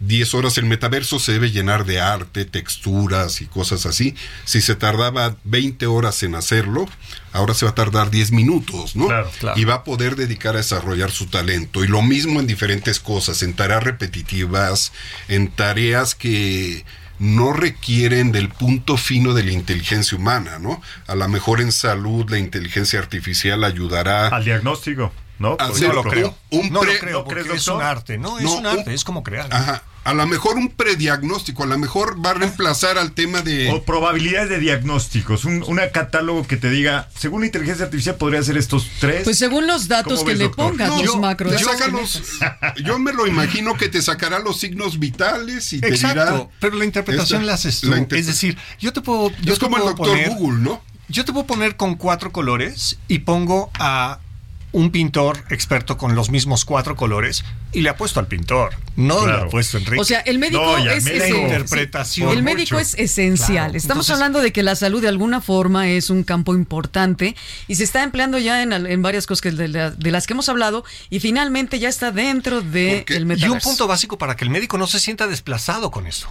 [0.01, 4.15] 10 horas, el metaverso se debe llenar de arte, texturas y cosas así.
[4.45, 6.87] Si se tardaba 20 horas en hacerlo,
[7.33, 9.07] ahora se va a tardar 10 minutos, ¿no?
[9.07, 9.59] Claro, claro.
[9.59, 11.83] Y va a poder dedicar a desarrollar su talento.
[11.83, 14.93] Y lo mismo en diferentes cosas, en tareas repetitivas,
[15.29, 16.85] en tareas que
[17.19, 20.81] no requieren del punto fino de la inteligencia humana, ¿no?
[21.07, 25.53] A lo mejor en salud la inteligencia artificial ayudará Al diagnóstico, ¿no?
[25.53, 26.35] a Por hacer lo creo.
[26.51, 28.39] un no pre- lo creo, ¿no porque crees, es un arte, ¿no?
[28.39, 29.49] Es No, un arte, un- es como crear.
[29.53, 29.83] Ajá.
[30.05, 33.71] A lo mejor un prediagnóstico, a lo mejor va a reemplazar al tema de...
[33.71, 38.43] O probabilidades de diagnósticos, un una catálogo que te diga, según la inteligencia artificial podría
[38.43, 39.25] ser estos tres.
[39.25, 41.53] Pues según los datos ¿Cómo que ves, le pongas, No, los yo- macros.
[41.93, 42.23] los-
[42.83, 46.49] yo me lo imagino que te sacará los signos vitales y te Exacto, dirá...
[46.59, 47.91] pero la interpretación Esta- la haces tú.
[47.91, 49.31] la interpre- es decir, yo te puedo.
[49.43, 50.83] Yo es te como el doctor poner- Google, ¿no?
[51.11, 54.21] Yo te puedo poner con cuatro colores y pongo a
[54.71, 57.43] un pintor experto con los mismos cuatro colores
[57.73, 58.75] y le apuesto al pintor.
[58.97, 59.39] No Claro.
[59.43, 60.01] le apuesto a Enrique.
[60.01, 62.31] O sea, el médico No, es La interpretación.
[62.31, 62.79] El médico mucho.
[62.79, 63.47] es esencial.
[63.69, 63.77] Claro.
[63.79, 67.35] Estamos Entonces- hablando de que la salud de alguna forma es un campo importante
[67.67, 70.27] y se está empleando ya en, al- en varias cosas que de, la- de las
[70.27, 74.37] que hemos hablado y finalmente ya está dentro del el y un punto básico para
[74.37, 76.29] que el médico no se sienta desplazado con eso.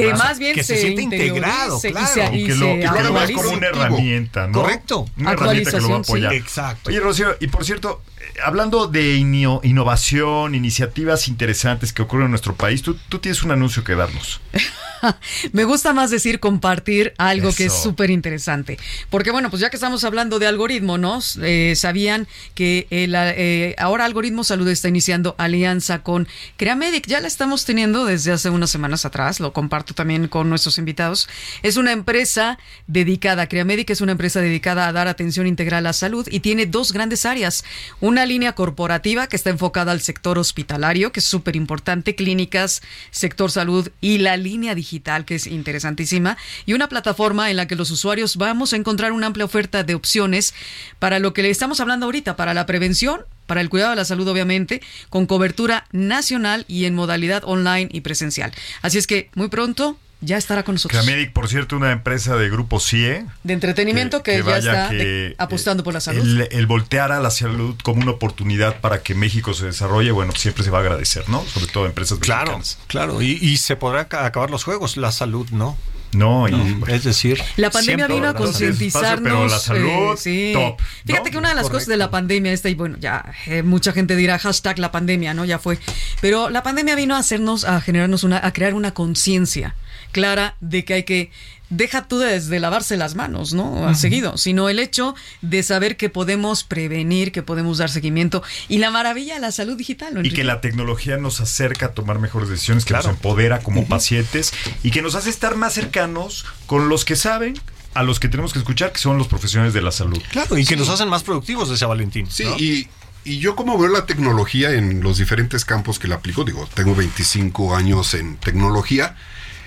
[0.00, 0.18] Que Claro.
[0.18, 2.06] más bien Que se se, sienta interiorice integrado, y claro.
[2.14, 3.34] se, y y que lo, se y que lo veas actualice.
[3.34, 4.52] como una herramienta, ¿no?
[4.62, 5.06] Correcto.
[5.18, 6.10] Una herramienta que lo va a sí.
[6.12, 6.32] apoyar.
[6.34, 6.90] Exacto.
[6.90, 12.30] Oye, Rocío, y por cierto, eh, hablando de inio- innovación, iniciativas interesantes que ocurren en
[12.32, 14.40] nuestro país, tú, tú tienes un anuncio que darnos.
[15.52, 18.78] Me gusta más decir compartir algo que es súper interesante.
[19.08, 21.20] Porque bueno, pues ya que estamos hablando de algoritmo, ¿no?
[21.42, 27.06] Eh, sabían que el, eh, ahora Algoritmo Salud está iniciando alianza con Creamedic.
[27.06, 29.40] Ya la estamos teniendo desde hace unas semanas atrás.
[29.40, 31.28] Lo comparto también con nuestros invitados.
[31.62, 36.26] Es una empresa dedicada, Creamedic es una empresa dedicada a dar atención integral a salud
[36.30, 37.64] y tiene dos grandes áreas.
[38.00, 43.50] Una línea corporativa que está enfocada al sector hospitalario, que es súper importante, clínicas, sector
[43.50, 44.89] salud y la línea digital,
[45.26, 46.36] que es interesantísima,
[46.66, 49.94] y una plataforma en la que los usuarios vamos a encontrar una amplia oferta de
[49.94, 50.52] opciones
[50.98, 54.04] para lo que le estamos hablando ahorita, para la prevención, para el cuidado de la
[54.04, 58.52] salud, obviamente, con cobertura nacional y en modalidad online y presencial.
[58.82, 61.02] Así es que muy pronto ya estará con nosotros.
[61.02, 63.24] Creamedic, por cierto, una empresa de grupo CIE.
[63.42, 66.20] De entretenimiento que, ya vaya está que, apostando por la salud.
[66.22, 70.32] El, el voltear a la salud como una oportunidad para que México se desarrolle, bueno,
[70.36, 71.44] siempre se va a agradecer, ¿no?
[71.44, 72.78] Sobre todo empresas Claro, mexicanas.
[72.86, 73.22] claro.
[73.22, 75.76] Y, y se podrá ca- acabar los juegos, la salud, ¿no?
[76.12, 78.44] No, y, No, Es decir, La pandemia vino a salud.
[78.46, 79.22] concientizarnos.
[79.22, 80.50] Pero la salud, eh, sí.
[80.54, 80.86] top, ¿no?
[81.06, 83.92] Fíjate que una de las cosas de la pandemia esta, y bueno, ya eh, mucha
[83.92, 85.44] gente dirá hashtag la pandemia, ¿no?
[85.44, 85.78] Ya fue.
[86.20, 89.76] Pero la pandemia vino a hacernos, a generarnos una, a crear una conciencia
[90.12, 91.30] clara de que hay que
[91.68, 93.86] deja tú desde lavarse las manos, ¿no?
[93.86, 98.78] Al seguido, sino el hecho de saber que podemos prevenir, que podemos dar seguimiento y
[98.78, 102.18] la maravilla de la salud digital, ¿no, y que la tecnología nos acerca a tomar
[102.18, 103.06] mejores decisiones, que Claro.
[103.08, 104.52] nos empodera como pacientes
[104.82, 107.54] y que nos hace estar más cercanos con los que saben,
[107.94, 110.20] a los que tenemos que escuchar, que son los profesionales de la salud.
[110.32, 112.26] Claro, y que nos hacen más productivos, decía Valentín.
[112.28, 112.56] Sí, ¿no?
[112.58, 112.88] y,
[113.24, 116.96] y yo como veo la tecnología en los diferentes campos que la aplico, digo, tengo
[116.96, 119.14] 25 años en tecnología,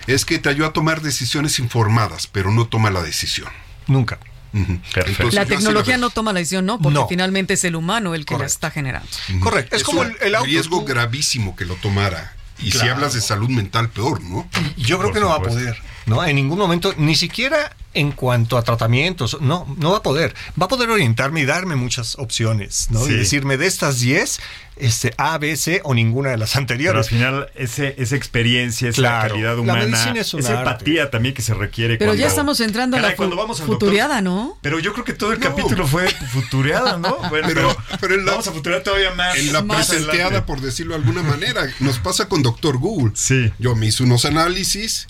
[0.08, 3.50] es que te ayuda a tomar decisiones informadas, pero no toma la decisión.
[3.88, 4.20] Nunca.
[4.54, 6.78] Entonces, La tecnología no toma la decisión, ¿no?
[6.80, 7.08] Porque No.
[7.08, 9.08] finalmente es el humano el que la está generando.
[9.40, 9.76] Correcto.
[9.76, 10.46] Es, como un el, el auto.
[10.46, 12.34] riesgo tú- gravísimo que lo tomara.
[12.60, 14.48] Y si hablas de salud mental, peor, ¿no?
[14.78, 15.76] Yo creo Por que no va a poder,
[16.06, 16.24] ¿no?
[16.26, 20.34] En ningún momento, ni siquiera en cuanto a tratamientos, no, no va a poder.
[20.60, 23.06] Va a poder orientarme y darme muchas opciones, ¿no?
[23.06, 23.12] Sí.
[23.12, 24.40] Y decirme de estas 10,
[24.78, 27.10] este, A, B, C o ninguna de las Pero al anteriores.
[27.10, 29.30] final, ese, esa experiencia, esa Claro.
[29.36, 30.72] calidad La humana, medicina es esa arte.
[30.72, 31.98] empatía también que se requiere.
[31.98, 34.58] Pero ya estamos entrando a la Caray, cuando vamos al doctor- futuriada, ¿no?
[34.64, 35.46] Pero yo creo que todo el No.
[35.50, 37.16] capítulo fue futureada, ¿no?
[37.30, 39.38] Bueno, pero, Pero- pero en la- vamos a futurear todavía más.
[39.38, 40.48] En la más presenteada, adelante.
[40.48, 43.12] por decirlo de alguna manera, nos pasa con Doctor Google.
[43.16, 43.54] Sí.
[43.60, 45.08] Yo me hice unos análisis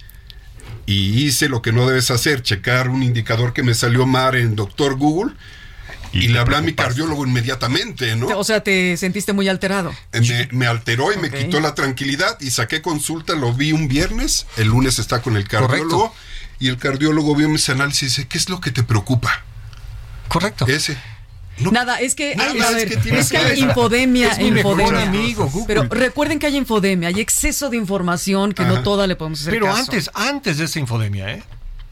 [0.86, 4.56] y hice lo que no debes hacer, checar un indicador que me salió mal en
[4.56, 5.34] Doctor Google
[6.12, 8.28] y, Y le hablé a mi cardiólogo inmediatamente, ¿no?
[8.38, 9.94] O sea, te sentiste muy alterado.
[10.12, 14.46] Me, me alteró y me quitó la tranquilidad y saqué consulta, lo vi un viernes,
[14.58, 16.16] el lunes está con el cardiólogo Correcto.
[16.60, 19.44] y el cardiólogo vio mis análisis y dice, ¿qué es lo que te preocupa?
[20.28, 20.68] Correcto.
[20.68, 20.98] Ese.
[21.72, 24.40] Nada, es que, Nada hay, más a es ver, que es que hay infodemia Es
[24.40, 25.04] mi mejor infodemia.
[25.04, 25.66] amigo, Google.
[25.68, 29.54] Pero recuerden que hay infodemia, hay exceso de información que no toda le podemos hacer
[29.54, 29.80] Pero caso.
[29.80, 31.44] antes, antes de esta infodemia, ¿eh?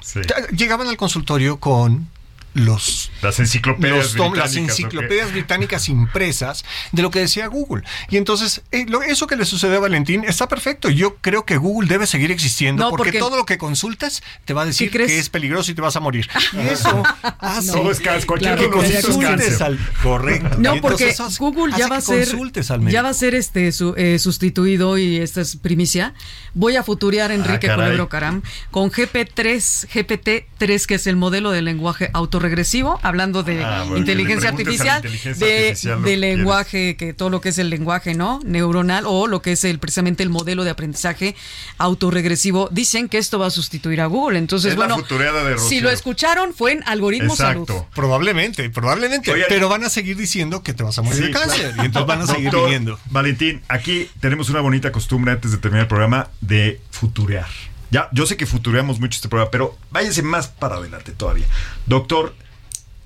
[0.01, 0.19] Sí.
[0.57, 2.07] Llegaban al consultorio con
[2.53, 4.83] los Las enciclopedias los tom- las británicas, ¿o qué?
[4.83, 7.83] enciclopedias británicas impresas de lo que decía Google.
[8.09, 10.89] Y entonces, eh, lo- eso que le sucedió a Valentín está perfecto.
[10.89, 14.53] Yo creo que Google debe seguir existiendo No, porque, porque- todo lo que consultas te
[14.53, 16.27] va a decir que es peligroso y te vas a morir.
[16.53, 17.03] Y eso
[17.39, 20.57] hace Todo es cualquier Claro, es consultes al correcto.
[20.59, 23.35] No, entonces porque Google ya va a que ser consultes al ya va a ser
[23.35, 26.13] este su- eh, sustituido y esta es primicia.
[26.53, 27.75] Voy a futurear a Enrique Ah.
[27.75, 28.41] Culebro Caram
[28.71, 32.09] con GP3, GPT-3 que es el modelo de lenguaje
[32.41, 36.37] autorregresivo, hablando de Ah, bueno, inteligencia artificial, inteligencia de, artificial lo de que quieres.
[36.37, 38.39] lenguaje que todo lo que es el lenguaje, ¿no?
[38.43, 41.35] neuronal o lo que es el precisamente el modelo de aprendizaje
[41.77, 42.69] autorregresivo.
[42.71, 44.39] Dicen que esto va a sustituir a Google.
[44.39, 47.63] Entonces, Es bueno, de si lo escucharon fue en Algoritmo Salud.
[47.69, 47.87] Exacto.
[47.93, 49.31] Probablemente, probablemente.
[49.31, 49.47] Oigan.
[49.49, 51.59] pero van a seguir diciendo que te vas a morir Sí, de cáncer.
[51.69, 51.83] claro.
[51.83, 52.99] Y entonces van a seguir Doctor viniendo.
[53.09, 57.47] Valentín, aquí tenemos una bonita costumbre antes de terminar el programa de futurear.
[57.91, 61.45] Ya, yo sé que futureamos mucho este programa, pero váyanse más para adelante todavía.
[61.85, 62.33] Doctor,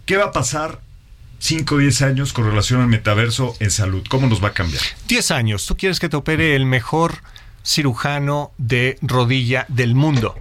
[0.06, 0.80] ¿qué va a pasar
[1.40, 4.06] 5 o 10 años con relación al metaverso en salud?
[4.08, 4.82] ¿Cómo nos va a cambiar?
[5.08, 7.18] 10 años, tú quieres que te opere el mejor
[7.64, 10.36] cirujano de rodilla del mundo.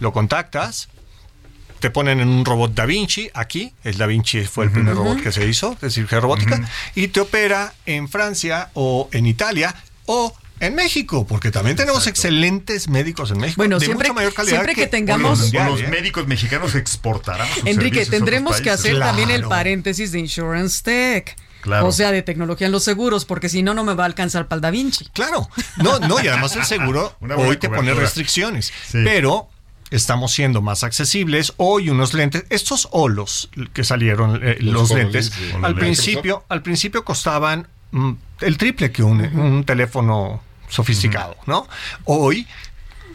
[0.00, 0.88] Lo contactas,
[1.78, 5.22] te ponen en un robot Da Vinci, aquí, el Da Vinci fue el primer robot
[5.22, 9.74] que se hizo de cirugía robótica, y te opera en Francia o en Italia
[10.06, 12.10] o en México, porque también tenemos Exacto.
[12.28, 15.68] excelentes médicos en México Bueno, de siempre- mucha mayor calidad siempre que tengamos- los, mundial,
[15.68, 15.88] o los ¿eh?
[15.88, 19.06] médicos mexicanos exportarán sus Enrique, tendremos que hacer Claro.
[19.16, 21.36] también el paréntesis de Insurance Tech.
[21.60, 21.86] Claro.
[21.88, 24.46] O sea, de tecnología en los seguros, porque si no, no me va a alcanzar
[24.46, 25.06] para el Da Vinci.
[25.12, 28.98] Claro, no, no, y además el seguro hoy te pone restricciones, Sí.
[29.04, 29.48] pero
[29.90, 31.54] estamos siendo más accesibles.
[31.56, 35.32] Hoy unos lentes, estos olos que salieron, eh, los, Los lentes,
[35.62, 41.66] al principio, al principio costaban mm, el triple que un, un teléfono sofisticado, ¿no?
[42.04, 42.46] Hoy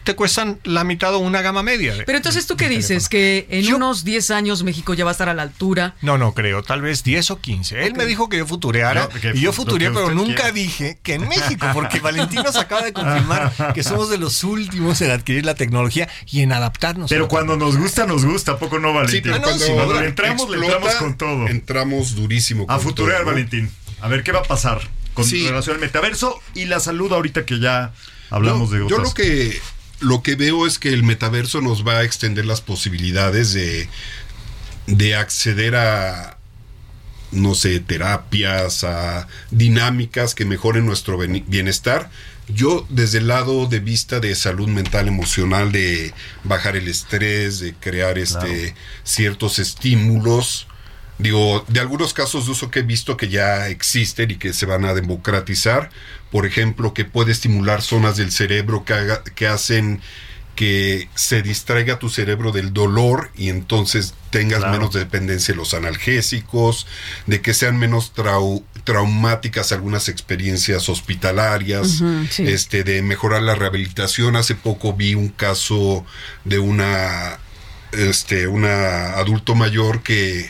[0.04, 1.95] te cuestan la mitad o una gama media.
[1.95, 3.08] de- Pero entonces, ¿tú qué dices?
[3.08, 3.10] teléfono.
[3.10, 5.95] Que en Yo- unos 10 años México ya va a estar a la altura.
[6.01, 7.86] No, no creo, tal vez 10 o 15.
[7.86, 10.51] Él me dijo que yo futureara No, que y yo que pero nunca quiera.
[10.51, 14.99] dije que en México, porque Valentín nos acaba de confirmar que somos de los últimos
[14.99, 17.10] en adquirir la tecnología y en adaptarnos.
[17.10, 18.51] a Pero cuando nos gusta, nos gusta.
[18.54, 19.22] ¿A poco no, Sí, Valentín?
[19.24, 21.47] pero no, cuando, sí, cuando le entramos, le explota, entramos con todo.
[21.47, 22.64] Entramos durísimo.
[22.68, 23.32] A con futurear, todo, ¿no?
[23.32, 23.72] Valentín.
[24.01, 24.82] A ver, ¿qué va a pasar
[25.14, 25.47] con Sí.
[25.47, 27.93] relación al metaverso y la salud ahorita que ya
[28.30, 29.09] hablamos yo, de yo otras?
[29.09, 29.59] lo que
[29.99, 33.88] lo que veo es que el metaverso nos va a extender las posibilidades de,
[34.88, 36.38] de acceder a
[37.32, 42.11] no sé, terapias, a dinámicas que mejoren nuestro bienestar.
[42.47, 47.74] Yo desde el lado de vista de salud mental emocional, de bajar el estrés, de
[47.74, 50.68] crear este ciertos estímulos,
[51.18, 54.66] digo, de algunos casos de uso que he visto que ya existen y que se
[54.66, 55.89] van a democratizar,
[56.32, 60.01] por ejemplo, que puede estimular zonas del cerebro que, haga- que hacen
[60.55, 64.74] que se distraiga tu cerebro del dolor y entonces tengas Claro.
[64.74, 66.86] menos dependencia de los analgésicos,
[67.26, 72.43] de que sean menos trau- traumáticas algunas experiencias hospitalarias, sí.
[72.47, 74.36] este de mejorar la rehabilitación.
[74.36, 76.05] Hace poco vi un caso
[76.45, 77.39] de una
[77.91, 80.47] este una adulto mayor que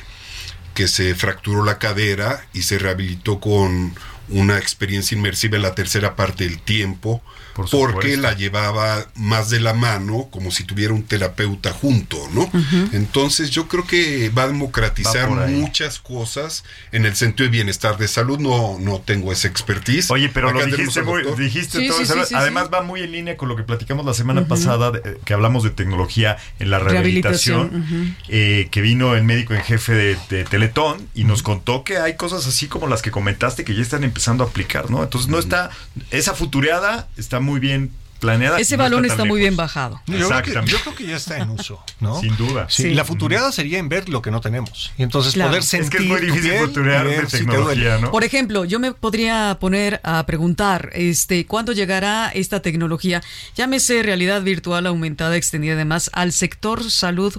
[0.73, 3.95] que se fracturó la cadera y se rehabilitó con
[4.29, 7.21] una experiencia inmersiva en la tercera parte del tiempo,
[7.53, 12.49] Por porque la llevaba más de la mano, como si tuviera un terapeuta junto, ¿no?
[12.91, 17.97] Entonces yo creo que va a democratizar Va muchas cosas en el sentido de bienestar
[17.97, 18.39] de salud.
[18.39, 20.09] No, no tengo esa expertise.
[20.11, 22.13] Oye, pero Acá lo dijiste, muy, dijiste Sí, todo sí, eso.
[22.15, 22.69] sí, sí, Además sí.
[22.73, 25.69] va muy en línea con lo que platicamos la semana pasada, de- que hablamos de
[25.69, 31.07] tecnología en la rehabilitación, Rehabilitación, eh, que vino el médico en jefe de, de Teletón
[31.13, 34.43] y nos contó que hay cosas así como las que comentaste que ya están empezando
[34.43, 35.03] a aplicar, ¿no?
[35.03, 35.69] Entonces no está,
[36.11, 38.57] esa futureada está muy bien planeada.
[38.57, 40.01] Ese y no balón está muy bien bajado.
[40.07, 42.21] Yo creo, que, yo creo que ya está en uso, ¿no?
[42.21, 42.67] Sin duda.
[42.69, 42.93] Sí, Sí.
[42.93, 44.91] La futureada sería en ver lo que no tenemos.
[44.97, 45.49] Y entonces Claro.
[45.49, 46.01] poder Es que sentir.
[46.01, 47.97] es muy difícil piel futurear y de ver si te tecnología.
[47.97, 48.11] ¿no?
[48.11, 53.21] Por ejemplo, yo me podría poner a preguntar, este, ¿cuándo llegará esta tecnología,
[53.55, 57.35] llámese realidad virtual aumentada, extendida además, al sector salud,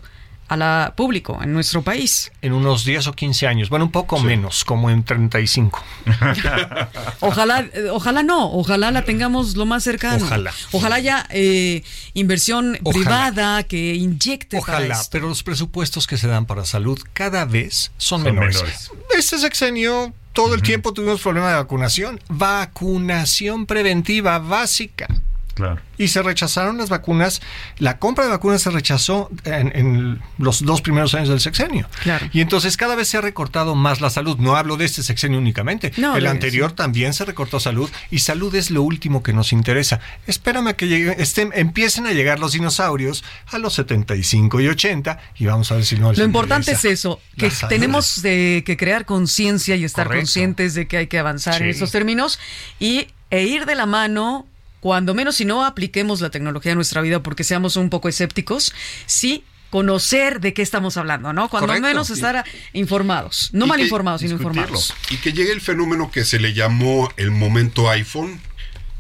[0.49, 2.31] a la público en nuestro país?
[2.43, 3.69] En unos 10 o 15 años.
[3.71, 5.83] Bueno, un poco menos, como en 35.
[7.21, 10.25] Ojalá, eh, ojalá no, ojalá la tengamos lo más cercano.
[10.25, 10.53] Ojalá.
[10.73, 11.83] Ojalá haya eh,
[12.15, 12.93] inversión Ojalá.
[13.05, 15.09] privada que inyecte para Ojalá, esto.
[15.13, 18.57] pero los presupuestos que se dan para salud cada vez son, Son menores.
[18.57, 18.91] menores.
[19.17, 22.21] Este sexenio, todo el tiempo tuvimos problema de vacunación.
[22.29, 25.07] Vacunación preventiva básica.
[25.55, 25.81] Claro.
[25.99, 27.41] Y se rechazaron las vacunas.
[27.79, 31.89] La compra de vacunas se rechazó en, en los dos primeros años del sexenio.
[32.03, 32.27] Claro.
[32.33, 34.37] Y entonces cada vez se ha recortado más la salud.
[34.39, 35.93] No hablo de este sexenio únicamente.
[35.97, 36.77] No, El anterior sí.
[36.77, 40.01] también se recortó salud y salud es lo último que nos interesa.
[40.27, 45.19] Espérame a que lleguen, estén, empiecen a llegar los dinosaurios a los 75 y 80
[45.37, 48.77] y vamos a ver si no les Lo importante es eso, que tenemos de, que
[48.77, 50.23] crear conciencia y estar Correcto.
[50.23, 51.71] conscientes de que hay que avanzar en Sí.
[51.71, 52.39] estos términos
[52.81, 54.47] y, e ir de la mano,
[54.85, 58.75] cuando menos si no apliquemos la tecnología a nuestra vida porque seamos un poco escépticos,
[59.07, 61.49] sí conocer de qué estamos hablando, ¿no?
[61.49, 61.89] Cuando Correcto.
[61.89, 64.93] menos estar informados, no mal que informados, sino informados.
[65.09, 68.39] Y que llegue el fenómeno que se le llamó el momento iPhone,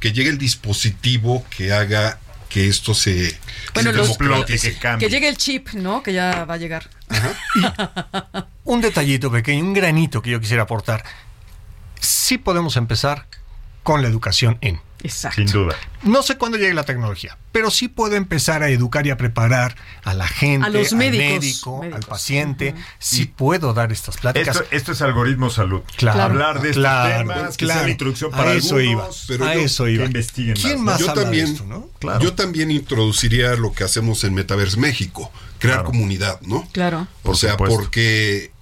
[0.00, 2.18] que llegue el dispositivo que haga
[2.48, 3.38] que esto se
[3.74, 4.16] Bueno, se los-
[4.46, 5.06] que cambie.
[5.06, 6.02] Que llegue el chip, ¿no?
[6.02, 6.88] Que ya va a llegar.
[8.64, 11.04] Un detallito pequeño, un granito que yo quisiera aportar.
[12.00, 13.26] Sí podemos empezar
[13.82, 14.80] con la educación en.
[15.04, 15.36] Exacto.
[15.36, 15.76] Sin duda.
[16.02, 19.76] No sé cuándo llegue la tecnología, pero sí puedo empezar a educar y a preparar
[20.02, 21.26] a la gente, A los al médicos.
[21.40, 22.02] médico, Médicos.
[22.02, 22.74] al paciente.
[22.98, 24.56] Sí puedo dar estas pláticas.
[24.56, 25.82] Esto, esto es algoritmo salud.
[25.96, 26.22] Claro.
[26.22, 27.80] Hablar de estos Claro, temas, que claro.
[27.80, 30.02] sea la introducción A para eso algunos, iba, pero a yo- eso iba.
[30.04, 31.90] que investiguen ¿Quién más, más yo habla de también, esto, no?
[32.00, 32.20] Claro.
[32.20, 35.90] yo también introduciría lo que hacemos en Metaverse México, crear Claro.
[35.90, 36.66] comunidad, ¿no?
[36.72, 37.06] Claro.
[37.24, 37.76] O sea, supuesto.
[37.76, 38.52] porque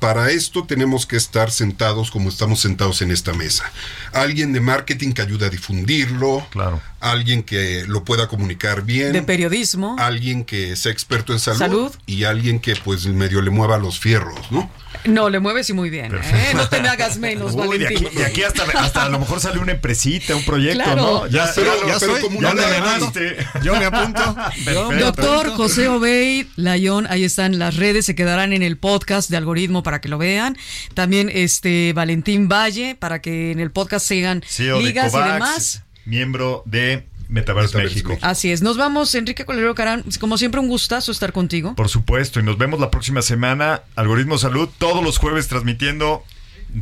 [0.00, 3.70] para esto tenemos que estar sentados como estamos sentados en esta mesa.
[4.12, 6.80] Alguien de marketing que ayude a difundirlo, Claro.
[7.00, 9.96] alguien que lo pueda comunicar bien, De periodismo.
[9.98, 11.92] alguien que sea experto en salud, Salud.
[12.06, 14.70] y alguien que pues medio le mueva los fierros, ¿no?
[15.04, 16.14] No, le mueves y muy bien.
[16.14, 16.52] ¿eh?
[16.54, 18.06] No te me hagas menos, Uy, de Valentín.
[18.08, 20.96] aquí, de aquí hasta, hasta a lo mejor sale una empresita, un proyecto, Claro.
[21.02, 21.26] ¿no?
[21.28, 23.36] Ya, Pero- ya, pero soy, como ya me ganaste.
[23.62, 24.34] Yo me apunto.
[24.34, 24.92] Perfecto.
[24.98, 29.82] Doctor José Obey, Layón, ahí están las redes, se quedarán en el podcast de algoritmo
[29.82, 30.56] para que lo vean.
[30.94, 35.82] También este Valentín Valle, para que en el podcast sigan CEO de ligas y demás.
[36.04, 38.08] miembro de Metaverse, Metaverse México.
[38.10, 38.26] México.
[38.26, 38.62] Así es.
[38.62, 40.04] Nos vamos, Enrique Colero Carán.
[40.18, 41.74] Como siempre, un gustazo estar contigo.
[41.74, 43.82] Por supuesto, y nos vemos la próxima semana.
[43.96, 46.24] Algoritmo Salud, todos los jueves transmitiendo,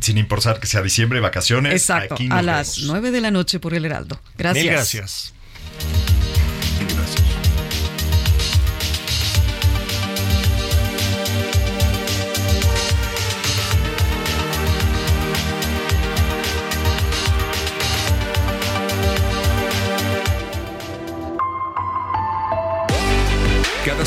[0.01, 1.73] sin importar que sea diciembre, vacaciones.
[1.73, 2.79] Exacto, aquí nos a las.
[2.79, 4.19] 9 de la noche por el Heraldo.
[4.37, 4.63] Gracias.
[4.63, 5.33] Mil gracias.
[5.77, 6.28] Gracias.